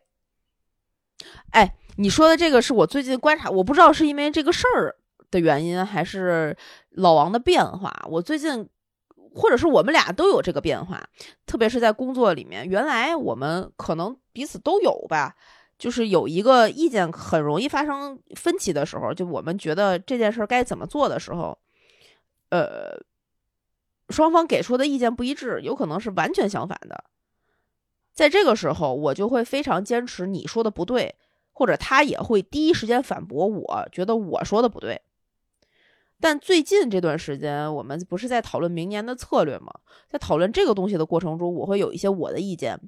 [1.51, 4.95] 哎，你说的这个是我最近观察，我不知道是因为这个事儿
[5.29, 6.55] 的原因，还是
[6.91, 8.05] 老王的变化。
[8.09, 8.69] 我最近，
[9.33, 11.01] 或者是我们俩都有这个变化，
[11.45, 12.67] 特别是在工作里面。
[12.67, 15.35] 原来我们可能彼此都有吧，
[15.79, 21.57] 就是有一个意见很容易发生分歧的时候，就我们觉得这件事儿该怎么做的时候，
[22.49, 23.01] 呃，
[24.09, 27.05] 双方给出的意见不一致，有可能是完全相反的。
[28.13, 31.15] 在这个时候，我就会非常坚持你说的不对，
[31.53, 35.01] 或者他也会第一时间反驳我，觉得我说的不对。
[36.21, 39.73] 但最近这段时间，我们不是在讨论明年的策略吗？
[40.07, 42.79] 在讨论这个东西的过程中，我会有一些我的意见，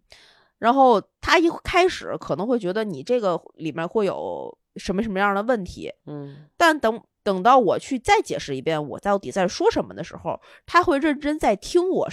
[0.59, 5.91] 然后他一开始可能会觉得你这个里面会有什么什么样的问题。
[6.05, 12.09] 嗯但等等到我去再解释一遍我到底在说什么的时候，他会认真在听我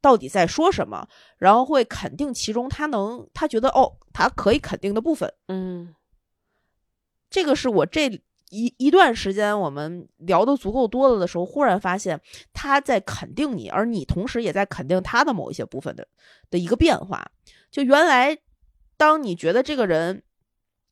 [0.00, 1.08] 到底在说什么，
[1.38, 5.32] 然后会肯定其中他能他觉得哦，他可以肯定的部分。
[5.48, 5.94] 嗯
[7.30, 12.20] 这个是我这一一段时间我们聊的足够多了的时候，忽然发现
[12.52, 16.06] 他在肯定你，而你同时也在肯定他的某一些部分的
[16.50, 17.30] 的一个变化。
[17.70, 18.38] 就原来，
[18.96, 20.22] 当你觉得这个人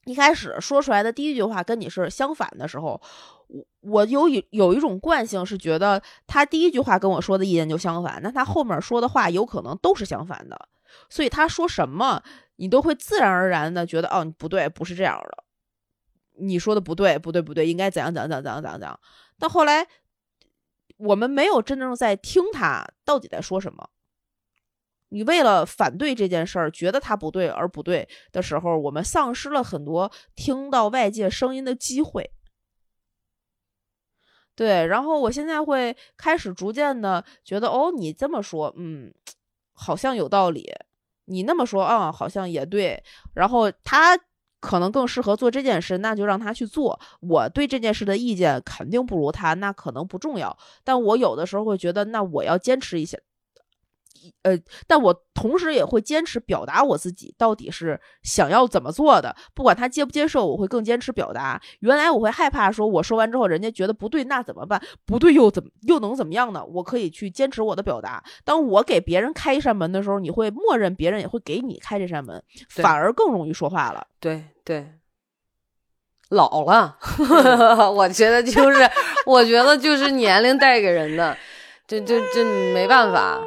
[0.04, 3.00] 一开始说出来的第一句话跟你是相反的时候，
[3.48, 10.68] 我我有一有一种惯性是觉得他第一句话跟我说的意见就相反，那他后面说的话有可能都是相反的，
[11.08, 12.22] 所以他说什么
[12.56, 15.44] 你都会自然而然的觉得哦不对，不是这样的。
[16.38, 19.00] 你说的不对，不对，不对，应该怎样怎样怎样怎样怎样怎样。
[19.38, 19.86] 但后来
[20.96, 23.90] 我们没有真正在听他到底在说什么。
[25.10, 32.32] 你为了反对这件事儿，觉得他不对而不对的时候，我们丧失了很多听到外界声音的机会。
[34.56, 39.14] 对，然后我现在会开始逐渐的觉得，哦，你这么说，嗯，
[39.74, 40.72] 好像有道理。
[41.26, 43.02] 你那么说，啊、好像也对。
[43.34, 44.18] 然后他
[44.66, 46.98] 可能更适合做这件事，那就让他去做。
[47.20, 50.58] 我对这件事的意见肯定不如他，那可能不重要。
[50.82, 53.16] 但我有的时候会觉得，那我要坚持一下，
[54.42, 61.60] 呃，但我同时也会坚持表达我自己到底是想要怎么做的，不管他接不接受，我会更坚持表达。
[61.80, 64.80] 原来我会害怕说，我说完之后人家觉得不对，那怎么办？
[65.04, 66.64] 不对又怎么又能怎么样呢？
[66.64, 68.22] 我可以去坚持我的表达。
[68.44, 74.06] 当我给别人开一扇门的时候，你会默认别人也会给你开这扇门，反而更容易说话了。
[74.20, 74.92] 对对，
[76.30, 76.98] 老了，
[77.94, 78.90] 我觉得就是，
[79.26, 81.36] 我觉得就是年龄带给人的，
[81.86, 83.40] 这这这没办法。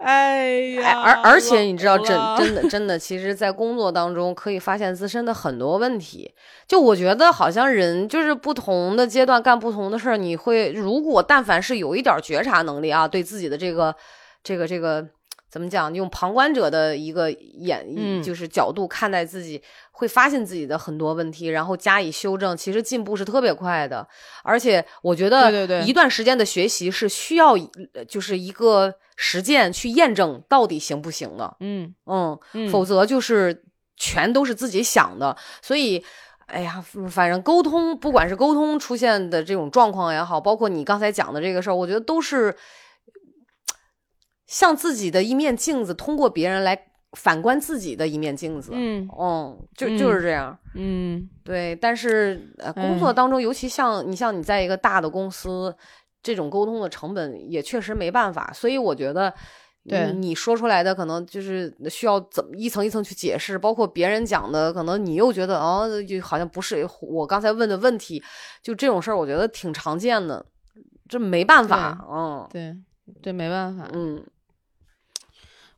[0.00, 6.32] 哎呀，而而且你知道，真真的真的，其实，在工作当中可以发现自身的很多问题。
[6.66, 13.94] 就我觉得，好像人就是不同的阶段干不同的事儿，你会如果但凡是有一点儿觉察能力啊，对自己的这个
[14.42, 15.06] 这个这个
[15.50, 24.06] 怎么讲，用旁观者的一个眼，嗯就是角度看待自己，会发现自己的很多问题，然后加以修正，其实进步是特别快的。
[24.44, 27.54] 而且我觉得，对对对一段时间的学习是需要
[28.08, 31.56] 就是一个实践去验证到底行不行的。
[31.60, 33.64] 嗯嗯，嗯，否则就是
[33.96, 36.04] 全都是自己想的，所以。
[36.52, 42.52] 哎呀，反正沟通，不管是沟通出现的这种状况也好，包括你刚才讲的这个事儿，我觉得都是
[44.50, 46.76] 像自己的一面镜子，通过别人来
[47.12, 48.72] 反观自己的一面镜子。
[48.74, 50.58] 嗯嗯，就嗯就是这样。
[50.74, 55.72] 嗯对，但是呃，工作哎当中，尤其像你像你在一个大的公司，
[56.20, 59.32] 这种沟通的成本也确实没办法，所以我觉得。
[59.88, 68.22] 对你你说出来的可能就是需要怎么一层一层去解释，包括别人讲的，可能你又觉得哦，就好像不是我刚才问的问题，
[68.62, 70.44] 就这种事儿，我觉得挺常见的，
[71.08, 72.76] 这没办法，嗯对
[73.22, 73.88] 这，没办法。
[73.94, 74.22] 嗯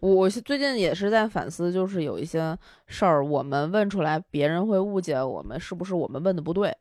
[0.03, 6.77] 我最近也是在反思，就是有一些事儿，我们问出来，别人会误解我们，是不是我们问的不对，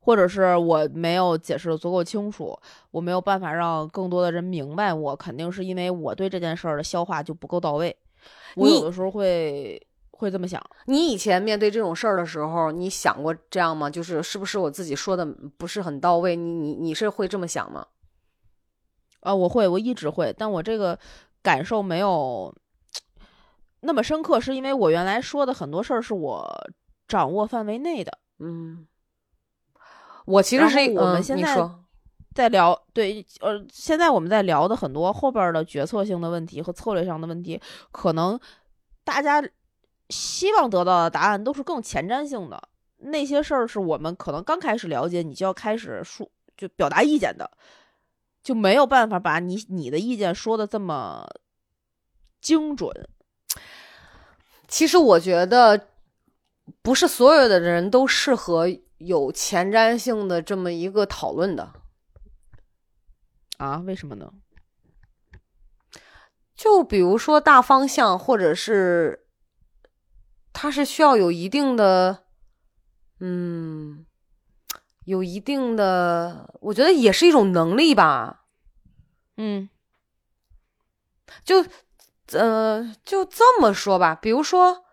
[0.00, 2.58] 或者是我没有解释的足够清楚，
[2.90, 7.96] 我没有办法让更多的人明白我，肯定是因为我对这件事儿的消化就不够到位。
[8.56, 9.80] 我你有的时候会
[10.10, 13.88] 会这么想，你以前面对这种事儿的时候，你想过这样吗？
[13.88, 15.24] 就是是不是我自己说的
[15.56, 16.34] 不是很到位？
[16.34, 17.86] 你你你是会这么想吗？
[19.20, 20.98] 啊，我会，我一直会，但我这个
[21.42, 22.54] 感受没有
[23.80, 26.70] 那么深刻，是因为我原来说的很多事儿是我
[27.08, 28.18] 掌握范围内的。
[28.38, 28.86] 嗯，
[30.26, 31.70] 我其实是我们嗯现在
[32.34, 37.60] 在聊对，呃，现在我们在聊的很多后边儿的决策性的问题和策略上的问题，
[37.90, 38.38] 可能
[39.02, 39.42] 大家
[40.08, 42.62] 希望得到的答案都是更前瞻性的。
[42.98, 47.50] 那些事儿是我们可能刚开始了解，你就要开始说就表达意见的，
[48.42, 51.26] 就没有办法把你你的意见说的这么
[52.40, 52.90] 精准。
[54.68, 55.88] 其实我觉得
[56.82, 58.66] 不是所有的人都适合
[58.98, 61.72] 有前瞻性的这么一个讨论的。
[63.58, 63.78] 啊？
[63.86, 64.32] 为什么呢？
[66.54, 69.26] 就比如说大方向，或者是
[70.52, 72.24] 它是需要有一定的，
[73.18, 74.06] 嗯，
[75.10, 78.44] 有一定的，我觉得也是一种能力吧。
[79.36, 79.68] 嗯
[81.44, 81.64] 就
[82.32, 84.84] 呃，就这么说吧，比如说，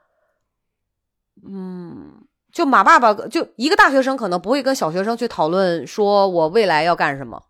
[1.47, 7.43] 嗯，就马爸爸，就一个大学生可能不会跟小学生去讨论说我未来要干什么。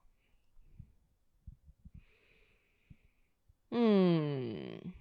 [3.72, 4.94] 嗯，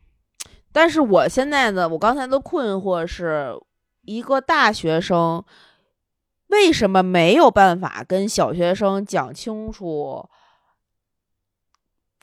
[0.71, 3.59] 但是我现在的我刚才的困惑是，
[4.03, 5.45] 一个大学生
[6.49, 10.29] 为什么没有办法跟小学生讲清楚，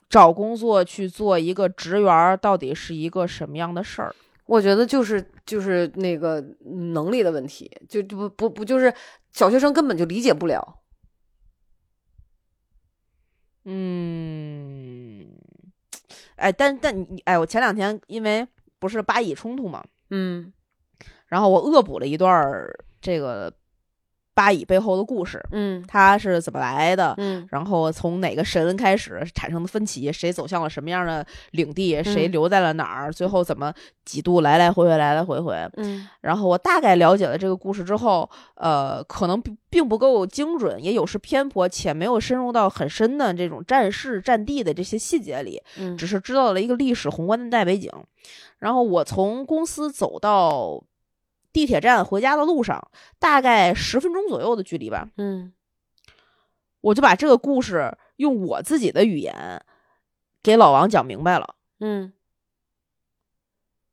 [0.09, 4.15] 找工作去做一个职员到底是一个什么样的事儿？
[4.45, 6.43] 我觉得就是就是那个
[6.91, 8.93] 能力的问题，就就不不不就是
[9.31, 10.79] 小学生根本就理解不了。
[13.65, 15.25] 嗯，
[16.35, 18.45] 哎，但但你哎，我前两天因为
[18.79, 20.51] 不是巴以冲突嘛，嗯
[21.27, 23.51] 然后我恶补了一段儿这个
[24.33, 25.83] 巴以背后的故事，嗯。
[25.87, 27.47] 它是怎么来的，嗯。
[27.51, 32.31] 然后从哪个神开始产生的分歧，谁走向了什么样的领地，谁嗯。
[32.31, 33.73] 留在了哪儿，最后怎么
[34.05, 35.55] 几度来来回回来来回回。
[35.77, 36.07] 嗯。
[36.21, 45.97] 然后我大概了解了这个故事之后，呃，可能并并不够精准，也有失偏颇，且没有深入到很深的这种战事、战地的这些细节里，嗯。
[45.97, 47.91] 只是知道了一个历史宏观的大背景。
[48.59, 50.81] 然后我从公司走到
[51.53, 55.53] 地铁站回家的路上，大概十分钟左右的距离吧，嗯
[56.81, 59.63] 我就把这个故事用我自己的语言
[60.41, 61.55] 给老王讲明白了。
[61.79, 62.11] 嗯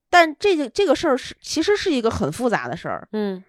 [0.08, 3.44] 但这个这个事儿是其实是一个很复杂的事儿，嗯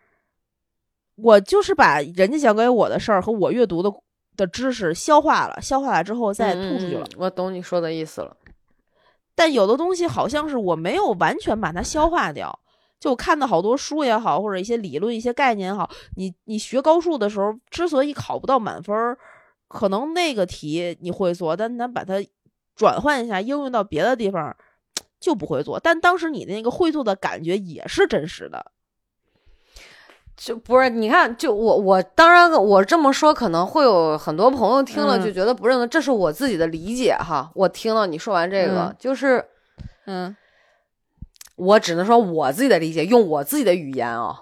[1.16, 3.92] 我就是把人家讲给我的事儿和我阅读的
[4.36, 7.08] 的知识消化了，消化了之后再吐出去了。
[7.18, 8.38] 我懂你说的意思了。
[9.34, 12.60] 但有的东西好像是我没有完全把它消化掉。
[13.02, 19.18] 就我看的好多书也好，或者一些理论、一些概念也好，你你学高数的时候，之所以考不到满分儿，
[19.68, 22.24] 可能那个题你会做，但咱把它
[22.76, 24.56] 转换一下，应用到别的地方
[25.20, 25.80] 就不会做。
[25.80, 28.72] 但当时你的那个会做的感觉也是真实的。
[30.38, 37.52] 就不是你看，就我我当然我这么说，可能会有很多朋友听了嗯就觉得不认同，这是我自己的理解哈。
[37.56, 39.44] 我听到你说完这个，嗯就是
[40.06, 40.36] 嗯
[41.56, 44.36] 我只能说我自己的理解，用我自己的语言啊。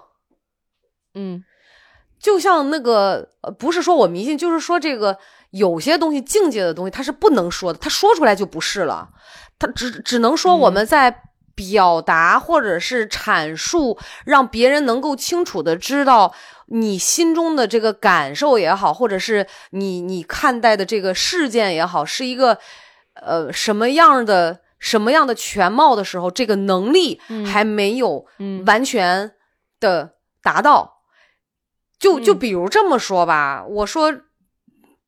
[1.14, 1.44] 嗯。
[2.18, 5.16] 就像那个，呃，不是说我迷信，就是说这个
[5.52, 9.08] 有些东西境界的东西，它是不能说的，它说出来就不是了，
[9.58, 11.22] 它只只能说我们在
[11.54, 16.34] 表达或者是阐述，让别人能够清楚的知道
[16.66, 22.58] 你心中的这个感受也好，或者是你你看待的这个事件也好，是一个
[23.14, 27.46] 呃什么样的什么样的全貌的时候，这个能力嗯。
[27.46, 29.32] 还没有嗯完全
[29.78, 31.02] 的达到。
[31.98, 32.38] 就就嗯。
[32.38, 34.12] 比如这么说吧，我说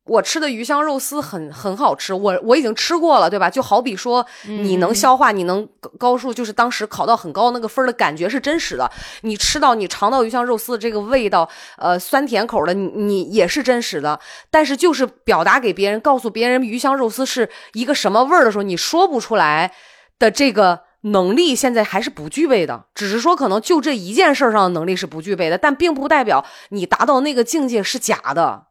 [0.05, 3.49] 我吃的鱼香肉丝很很好吃，我我已经吃过了，对吧？
[3.49, 8.91] 就好比说你能嗯消化，你能高高数，就是当时考到很高那个分儿的感觉是真实的。
[9.21, 14.19] 你吃到你尝到鱼香肉丝的这个味道，呃，酸甜口的，你你也是真实的。
[14.51, 19.71] 但是就是表达给别人，告诉别人鱼香肉丝是一个什么味儿的时候，你说不出来
[20.19, 22.83] 的这个能力，现在还是不具备的。
[22.93, 28.65] 只是说可能就这一件事儿上的能力是不具备的，但并不代表你达到那个境界是假的。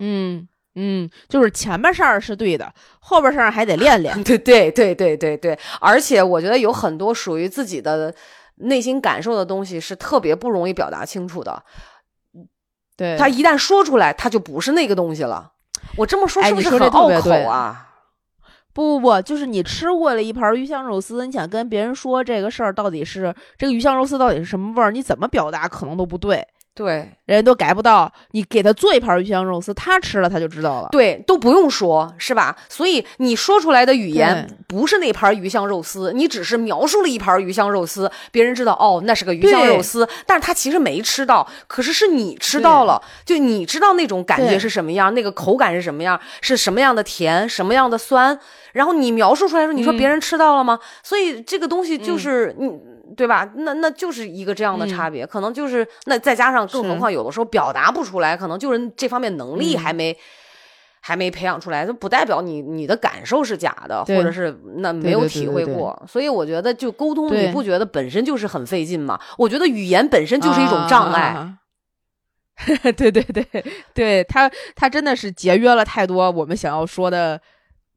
[0.00, 4.14] 嗯嗯，就是前面事儿是对的，后边事儿还得练练。
[4.22, 8.14] 对对对对对对，而且我觉得有很多属于自己的
[8.56, 11.62] 内心感受的东西是特别不容易表达清楚的。
[12.96, 15.52] 对他一旦说出来，他就不是那个东西了。
[15.96, 17.86] 我这么说是不是很拗口啊？
[18.74, 26.46] 不不不，就是你吃过了一盘鱼香肉丝，你想跟别人说这个事儿到底是这个鱼香肉丝到底是什么味儿，你怎么表达可能都不对，
[26.78, 28.10] 对人家都改不到。
[28.30, 30.88] 你给他做一盘鱼香肉丝，他吃了他就知道了。
[30.92, 32.56] 对，都不用说，是吧？
[32.68, 48.38] 所以你说出来的语言不是那盘鱼香肉丝，你只是描述了一盘鱼香肉丝，别人知道哦，那是个鱼香肉丝，但是他其实没吃到，可是是你吃到了，就你知道那种感觉是什么样，那个口感是什么样，是什么样的甜，什么样的酸，
[48.74, 50.78] 然后你描述出来说，你说嗯别人吃到了吗？
[51.02, 52.78] 所以这个东西就嗯是你。
[53.16, 53.50] 对吧？
[53.56, 60.16] 那那就是一个这样的嗯差别，可能就是那再加上，更何况有的时候表达不出来，可能就是这方面能力嗯还没、
[61.00, 66.02] 还没培养出来，就不代表你你的感受是假的，或者是那没有体对对会过。
[66.08, 69.18] 所以我觉得，就沟通，你不觉得本身就是很费劲吗？
[69.36, 71.22] 我觉得语言本身就是一种障碍。
[71.22, 71.58] 啊
[72.82, 73.46] 对对对
[73.94, 77.40] 对，他他真的是节约了太多我们想要说的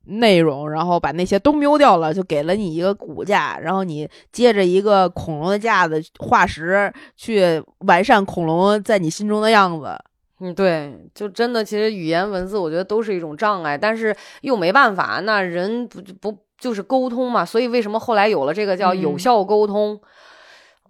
[0.05, 9.97] 内容，然后把那些都瞄掉了，就给了你一个骨架，然后你接着一个恐龙的架子化石去完善恐龙在你心中的样子。
[10.39, 17.45] 嗯，对，就真的，其实语言文字我觉得都是一种障碍，但是又没办法，那人不不就是沟通嘛？
[17.45, 20.01] 所以为什么后来有了这个叫有嗯效沟通？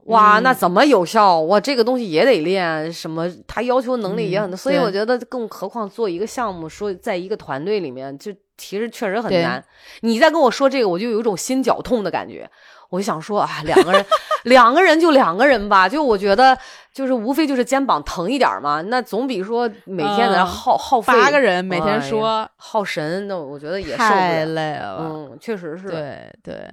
[0.05, 1.39] 哇，嗯那怎么有效？
[1.41, 3.29] 哇，这个东西也得练，什么？
[3.47, 9.63] 他要求能力也很多，嗯所以我觉得，更何况做一个项目，说在一个团队里面，就其实确实很难。
[10.01, 12.49] 你再跟我说这个，我就有一种心绞痛的感觉。
[12.89, 14.05] 我就想说啊，两个人，
[14.43, 16.57] 两个人就两个人吧，就我觉得
[16.93, 24.43] 就是无非就是肩膀疼一点嘛，那总比说每天在那嗯耗、耗费八个人每天说，耗神，那我觉得也受不太。
[24.43, 24.97] 累了。
[24.99, 25.87] 嗯，确实是。
[25.87, 26.69] 对对，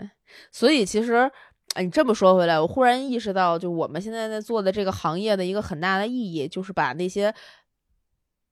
[0.50, 1.30] 所以其实，
[1.74, 7.32] 哎，你这么说回来，我忽然意识到，就我们现在在做的这个行业的一个很大的意义，就是把那些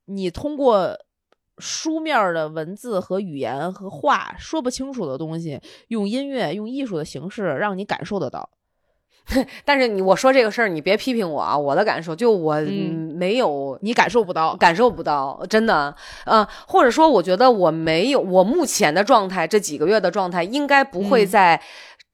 [0.04, 0.96] 你通过
[1.58, 8.48] 书面儿的文字和语言和话说不清楚的东西，用音乐、用艺术的形式让你感受得到。
[9.64, 11.58] 但是你我说这个事儿，你别批评我啊！
[11.58, 15.92] 我的感受就我嗯没有你感受不到，感受不到，真的，
[16.24, 21.60] 呃，或者说，我觉得我没有，我目前的状态，这几个月的状态，应该不会嗯在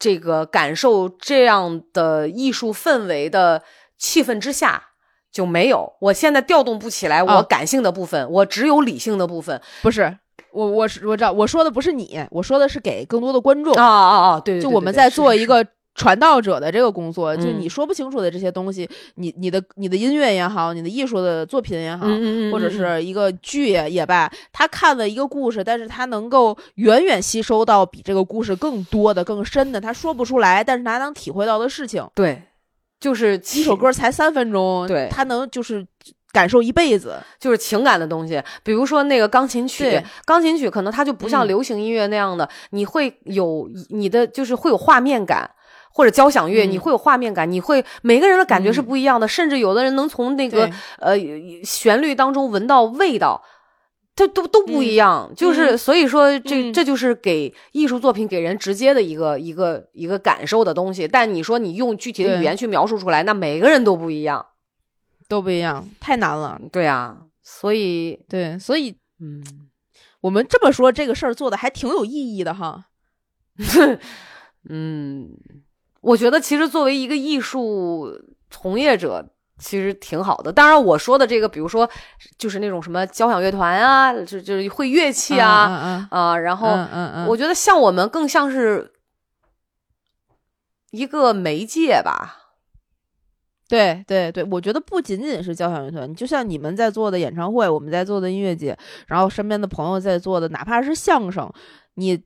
[0.03, 3.63] 这个感受这样的艺术氛围的
[3.97, 4.83] 气氛之下
[5.31, 5.93] 就没有。
[6.01, 9.63] 我现在调动不起来我哦感性的部分，我只有理性的部分。
[9.81, 10.19] 不是
[10.51, 13.73] 我，我是我知道，我说的不是你，我说的是给更多的观众。
[13.75, 14.41] 啊啊啊！
[14.41, 15.65] 对，对就我们在做一个
[15.95, 32.03] 传道者的这个工作，就嗯你说不清楚的这些东西，你你的你的音乐也好，你的艺术的作品也好，嗯嗯嗯，或者嗯是一个剧也也罢，他看了一个故事，但是他能够远远吸收到比这个故事更多的、更深的，他说不出来，但是他能体会到的事情。
[32.15, 32.43] 对，
[32.99, 35.87] 就是一首歌才三分钟，对他能就是
[36.33, 37.19] 感受一辈子。
[37.39, 45.51] 就是情感的东西，比如说那个钢琴曲，钢琴曲可能它就不像嗯流行音乐那样的，你会有你的就是会有画面感。
[45.93, 51.17] 或者交响乐，嗯你会有画面感，你会每个人的感觉是嗯不一样的，甚至有的人能从那个呃
[51.65, 53.43] 旋律当中闻到味道，
[54.17, 55.33] 它都都不一样。
[55.37, 61.07] 就是嗯所以说这，嗯这就是给艺术作品给人直接的一个一个一个感受的东西。
[61.07, 64.47] 但你说你用具体的语言去描述出来，那每个人都不一样。
[65.29, 66.61] 都不一样，太难了。
[66.71, 69.69] 对啊，所以对，所以嗯。
[70.21, 72.85] 我们这么说，这个事儿做的还挺有意义的哈。
[74.71, 75.31] 嗯，
[76.03, 78.13] 我觉得其实作为一个艺术
[78.51, 79.25] 从业者，
[79.59, 80.53] 其实挺好的。
[80.53, 81.89] 当然，我说的这个，比如说
[82.37, 88.93] 就是那种什么交响乐团啊，就就是会乐器啊嗯啊、然后、嗯嗯嗯，我觉得像我们更像是
[90.91, 92.39] 一个媒介吧。
[93.69, 98.77] 对对对，我觉得不仅仅是交响乐团，就像你们在做的演唱会，我们在做的音乐节，
[99.07, 101.51] 然后身边的朋友在做的，哪怕是相声，
[101.95, 102.23] 你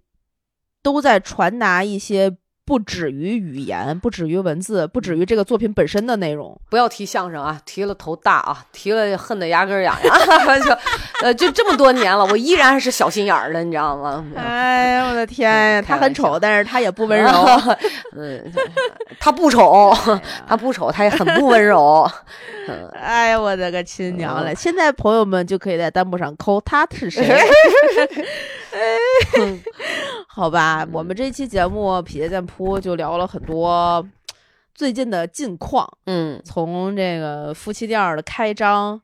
[0.83, 2.37] 都在传达一些
[2.67, 6.61] 不止于语言、不止于文字、不止于这个作品本身的内容。
[6.69, 10.15] 不要提相声啊，提了头大啊，提了恨得牙根儿痒痒。
[10.61, 10.77] 就
[11.23, 14.25] 呃，就这么多年了，我依然是小心眼儿的，你知道吗？
[14.35, 17.31] 哎呀，我的天呀，他很丑，但是他也不温柔。
[18.19, 18.53] 嗯，
[19.21, 19.97] 他不丑，
[20.49, 22.11] 他不丑，他也很不温柔。
[22.69, 24.53] 嗯，哎呀，我的个亲娘嘞！
[24.57, 27.39] 现在朋友们就可以在弹幕上扣他是谁。
[30.27, 34.07] 好吧，我们这期节目痞子店铺就聊了很多
[34.75, 39.01] 最近的近况，嗯，从这个夫妻店儿的开张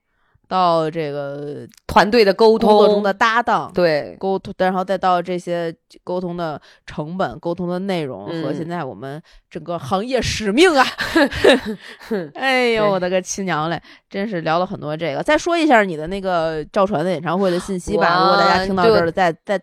[0.46, 3.70] 到这个团队的沟通中的搭档。
[3.72, 5.74] 对，沟通，然后再到这些
[6.04, 10.86] 沟通的成本、沟通的内容、和嗯现在我们整个行业使命啊！
[12.36, 13.80] 哎呦，对我的个亲娘嘞！
[14.10, 15.22] 真是聊了很多这个。
[15.22, 19.58] 再说一下你的那个赵传的演唱会的信息吧，如果大家听到这儿了，再再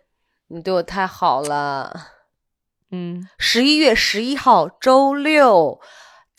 [0.48, 1.94] 你对我太好了。
[2.90, 3.28] 嗯。
[3.38, 5.80] 十一月十一号周六，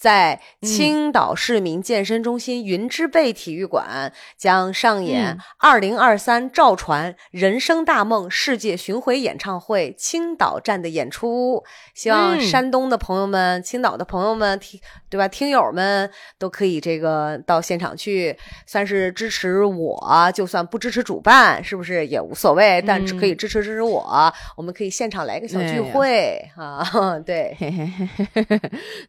[0.02, 11.64] 在嗯青岛市民健身中心云之贝体育馆将上演嗯二零二三赵传人生大梦世界巡回演唱会青岛站的演出。
[11.94, 15.28] 希望嗯山东的朋友们、青岛的朋友们、听对吧？
[15.28, 16.10] 听友们
[16.40, 20.32] 都可以这个到现场去，算是支持我。
[20.34, 22.82] 就算不支持主办，是不是也无所谓？
[22.82, 24.34] 但只可以嗯支持支持我。
[24.57, 26.84] 我们可以现场来个小聚会、啊，
[27.23, 27.56] 对。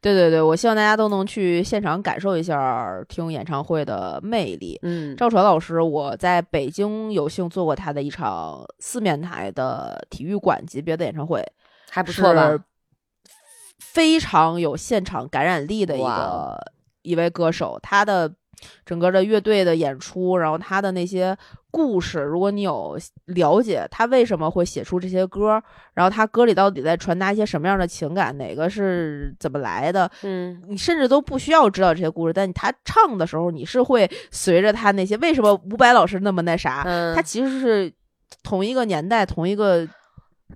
[0.03, 4.79] 对对对，我希望大家都能去现场感受一下听演唱会的魅力。
[4.83, 11.45] 嗯，赵传老师，我在北京有幸做过他的一场四面台的体育馆级别的演唱会，
[11.91, 12.59] 还不错吧？
[13.79, 16.59] 非常有现场感染力的一个
[17.03, 18.33] 一位歌手，他的
[18.85, 21.37] 整个的乐队的演出，然后他的那些
[21.71, 25.63] 故事，如果你有了解他为什么会写出这些歌，
[25.95, 30.63] 然后他歌里到底在传达一些什么样的情感，哪个是怎么来的，嗯。
[30.69, 37.93] 你甚至都不需要知道这些故事，但他唱的时候，你是会随着他那些为什么伍佰老师那么那啥，嗯，他其实是
[38.43, 39.87] 同一个年代、同一个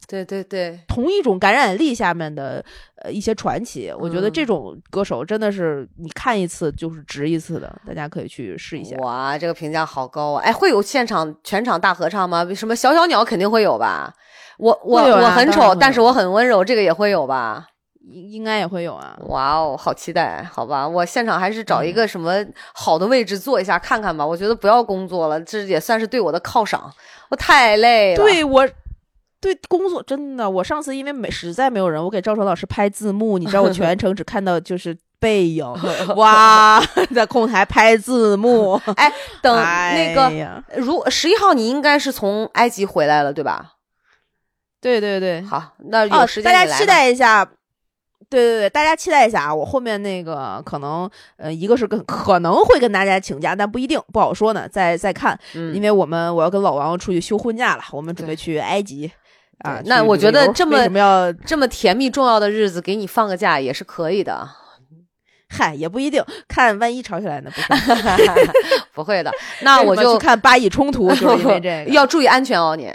[0.09, 2.64] 对对对，同一种感染力下面的
[3.02, 8.97] 呃一些传奇，我觉得这嗯种歌手真的是你看一次就是值一次的，大家可以去试一下。
[8.98, 10.43] 哇，这个评价好高啊！
[10.43, 12.47] 哎，会有现场全场大合唱吗？
[12.55, 14.12] 什么小小鸟肯定会有吧？
[14.59, 17.66] 我我啊我很丑，但是我很温柔，这个也会有吧？
[18.09, 19.18] 应应该也会有啊。
[19.27, 20.43] 哇哦，好期待！
[20.44, 24.24] 好吧，我现场还是找一嗯个什么好的位置坐一下看看吧。
[24.24, 26.93] 我觉得不要工作了，这也算是对我的犒赏。
[27.28, 28.24] 我太累了。
[28.24, 28.68] 对我。
[29.40, 35.64] 对工作真的，我上次因为没实在没有人，我给赵传老师拍字幕，你知道我全程只看到就是背影，
[36.16, 36.82] 哇，
[37.14, 38.74] 在控台拍字幕。
[38.96, 43.74] 哎等哎那个，呀如十一号你应该是从埃及回来了，对吧？
[44.80, 47.48] 对对对，好，那哦有时，间大家期待一下。
[48.28, 49.54] 对对对，大家期待一下啊！
[49.54, 55.38] 我后面那个可能，呃，一个是跟可能会跟大家请假，但不一定，不好说呢，再再看。
[55.54, 59.08] 嗯因为我们我要跟老王出去休婚假了，我们准备去埃及
[59.58, 59.80] 啊。
[59.86, 64.48] 那我觉得这么什么要这么甜蜜重要的日子，给你放个假也是可以的。
[65.48, 67.50] 嗨也不一定，看万一吵起来呢？
[67.54, 68.48] 不会
[68.94, 71.90] 不会的，那我就去看巴以冲突，就是因为这个。
[71.92, 72.92] 要注意安全哦，你。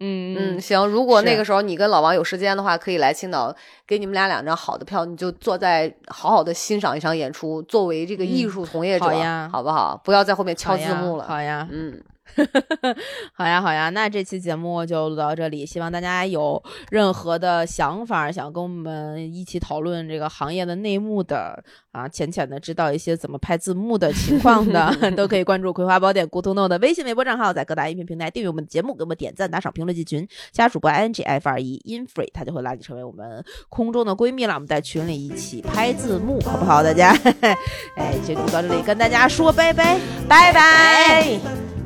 [0.00, 3.52] 嗯嗯，行，如果那个时候你跟老王有时间的话，可以来青岛，
[3.84, 10.00] 给你们俩两张好的票，你就坐在好好的欣赏一场演出，作为这个艺嗯术从业者，好呀好不好？
[10.04, 11.24] 不要在后面敲字幕了。
[11.26, 12.00] 好呀，嗯，
[13.34, 15.66] 好呀，好呀，那这期节目就录到这里。
[15.66, 34.54] 希望大家有任何的想法，想跟我们一起讨论这个行业的内幕的啊，浅浅的知道一些怎么拍字幕的情况的， 都可以关注《葵花宝典》Good to Know 的微信、微博账号，在各大音频平台订阅我们的节目，给我们点赞、打赏、评论进群，加主播 i n g f 二一 infree，他就会拉你成为我们空中的闺蜜了。
[34.54, 36.82] 我们在群里一起拍字幕，好不好？
[36.82, 37.10] 大家，
[37.96, 39.98] 哎，就录到这里，跟大家说拜拜，
[40.28, 41.77] 拜拜。